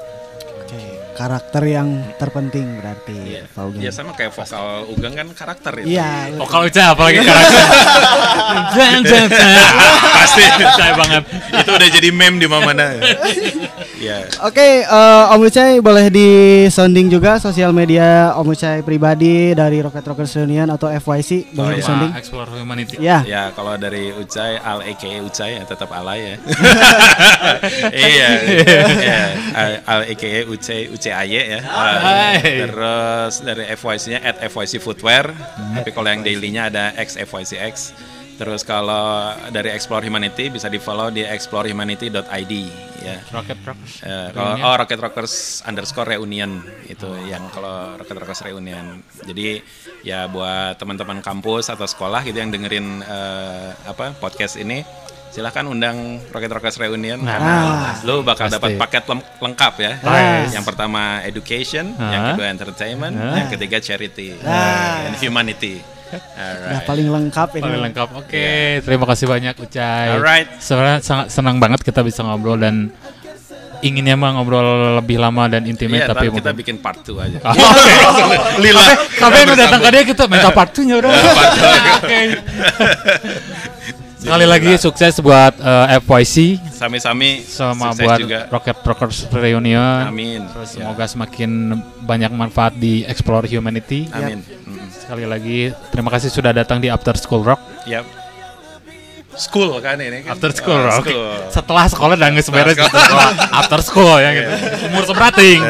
[0.58, 0.82] Oke,
[1.16, 1.88] karakter yang
[2.18, 3.42] terpenting berarti Iya.
[3.48, 3.82] Pak Ugeng.
[3.82, 5.96] Ya sama kayak vokal Ugeng kan karakter itu.
[5.96, 6.36] Iya.
[6.42, 7.64] Oh kalau Ucai apalagi karakter.
[9.06, 9.28] Jeng.
[10.18, 10.44] Pasti.
[10.68, 11.24] Ucai banget.
[11.62, 12.86] itu udah jadi meme di mana-mana.
[14.00, 14.26] ya.
[14.42, 16.28] Oke, eh, Om Ucai boleh di
[16.68, 21.78] sounding juga sosial media Om Ucai pribadi dari Rocket Rockers Reunion atau FYC Oh, boleh
[21.78, 22.12] di sounding.
[22.14, 22.96] Explore Humanity.
[22.98, 23.22] Ya.
[23.22, 26.36] Ya, kalau dari Ucai Al aka Ucai ya tetap alay ya.
[27.92, 28.30] iya.
[28.88, 29.22] Iya.
[29.84, 31.60] Al- aka Ucai Ucai Aye ya.
[31.64, 35.32] Uh, terus dari FYC-nya at FYC Footwear.
[35.76, 37.76] Tapi kalau yang daily-nya ada X FYCX.
[38.38, 39.04] Terus kalau
[39.50, 42.54] dari Explore Humanity bisa di-follow di explorehumanity.id
[43.02, 43.18] ya.
[43.34, 43.78] Rocket Rock.
[44.00, 45.34] Eh, kalau oh Rocket Rockers
[45.66, 49.02] underscore reunion itu yang kalau Rocket Rockers reunion.
[49.26, 49.58] Jadi
[50.02, 54.86] ya buat teman-teman kampus atau sekolah gitu yang dengerin eh, apa podcast ini
[55.28, 57.54] silahkan undang Rocket Rockers reunion karena
[58.02, 58.56] lu bakal Pasti.
[58.58, 59.04] dapat paket
[59.38, 59.92] lengkap ya.
[60.00, 60.54] Nice.
[60.54, 62.10] Yang pertama education, Ah.
[62.10, 63.34] yang kedua entertainment, Ah.
[63.36, 65.06] yang ketiga charity Ah.
[65.06, 65.82] and humanity.
[66.08, 66.40] Udah
[66.74, 66.86] Alright.
[66.86, 67.64] paling lengkap ini.
[67.64, 68.08] Paling lengkap.
[68.16, 68.48] Oke,
[68.80, 70.08] terima kasih banyak Ucai.
[70.14, 70.48] Alright.
[70.58, 72.90] Sebenarnya sangat senang banget kita bisa ngobrol dan
[73.78, 74.66] inginnya mah ngobrol
[74.98, 77.38] lebih lama dan intimate Iya, tapi kita mungkin- bikin part 2 aja.
[77.44, 77.54] Ah,
[78.26, 78.38] Oke.
[78.64, 78.86] Lila.
[79.14, 81.12] Tapi yang udah datang ke dia kita minta partunya udah.
[82.02, 82.20] Oke.
[84.28, 88.40] Sekali lagi sukses buat eh, FYC Sami-sami sama sukses buat juga.
[88.52, 90.04] Rocket Rockers Reunion.
[90.04, 90.44] Amin.
[90.46, 90.84] Terus Ya.
[90.84, 91.52] semoga semakin
[92.04, 94.12] banyak manfaat di Explore Humanity.
[94.12, 94.44] Amin.
[94.44, 94.84] Mm.
[94.92, 95.60] Sekali lagi
[95.90, 97.64] terima kasih sudah datang di After School Rock.
[97.88, 98.04] Yap.
[99.34, 100.36] School kan ini kan.
[100.36, 101.06] After School Oh, Rock.
[101.06, 101.28] school.
[101.48, 102.98] Setelah sekolah dan nggak beres gitu.
[103.54, 104.52] After School ya gitu.
[104.92, 105.62] Umur seberating.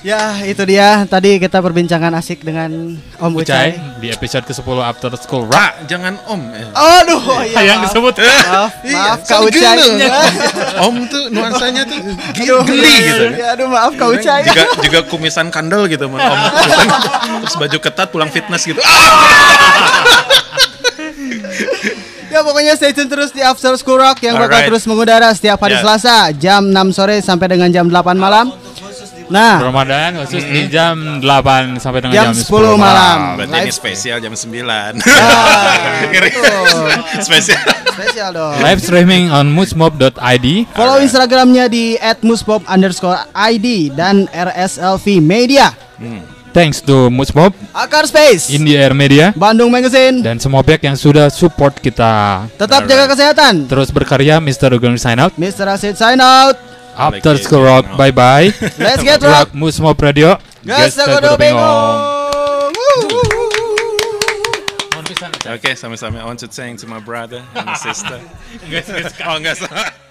[0.00, 4.00] Ya, itu dia tadi kita perbincangan asik dengan Om Ucai Ucai.
[4.00, 5.52] di episode ke-10 After School Rock.
[5.52, 6.40] Pak, jangan om.
[6.56, 6.72] Eh.
[6.72, 7.76] Aduh, oh iya.
[7.76, 9.76] yang disebut Maaf, maaf Kak saling Ucai.
[10.00, 10.22] gila.
[10.88, 12.00] om tuh nuansanya tuh
[12.32, 13.24] geli iya, gitu.
[13.36, 14.40] iya, Aduh, maaf Kak Ucai.
[14.48, 16.40] Juga juga kumisan kandel gitu men om.
[17.44, 18.80] Terus baju ketat pulang fitness gitu.
[22.30, 24.70] Ya pokoknya stay tune terus di After School Rock yang bakal Alright.
[24.70, 25.82] terus mengudara setiap hari Yeah.
[25.82, 28.54] Selasa jam 6 sore sampai dengan jam 8 malam.
[29.30, 33.38] Nah, Ramadan khusus di jam 8 sampai dengan Jam jam, 10 malam.
[33.38, 34.98] Berarti ini Live- spesial jam 9.
[35.00, 35.74] Ah,
[36.10, 36.30] Ngeri.
[36.30, 36.90] betul.
[37.26, 37.60] spesial.
[37.90, 38.58] spesial dong.
[38.58, 40.46] Live streaming on moosmob.id.
[40.70, 45.70] Follow Instagramnya di @muspop underscore ID dan RSLV Media.
[46.50, 50.18] Thanks to Moosmob, Akar Space, In the Air Media, Bandung Magazine.
[50.18, 52.42] dan semua pihak yang sudah support kita.
[52.58, 53.70] Tetap jaga kesehatan.
[53.70, 54.74] Terus berkarya Mr.
[54.74, 55.30] Ugeng sign out.
[55.38, 55.70] Mr.
[55.70, 56.58] Asid sign out.
[57.00, 58.52] After Rock, bye bye.
[58.78, 59.52] Let's get rock.
[59.56, 60.36] Moosmob Radio.
[60.60, 62.20] Gas Gesta Godo Godo Bengong.
[65.40, 66.20] Okay, sama-sama.
[66.20, 68.20] I want to thank to my brother and my sister.
[69.24, 70.09] oh, enggak salah.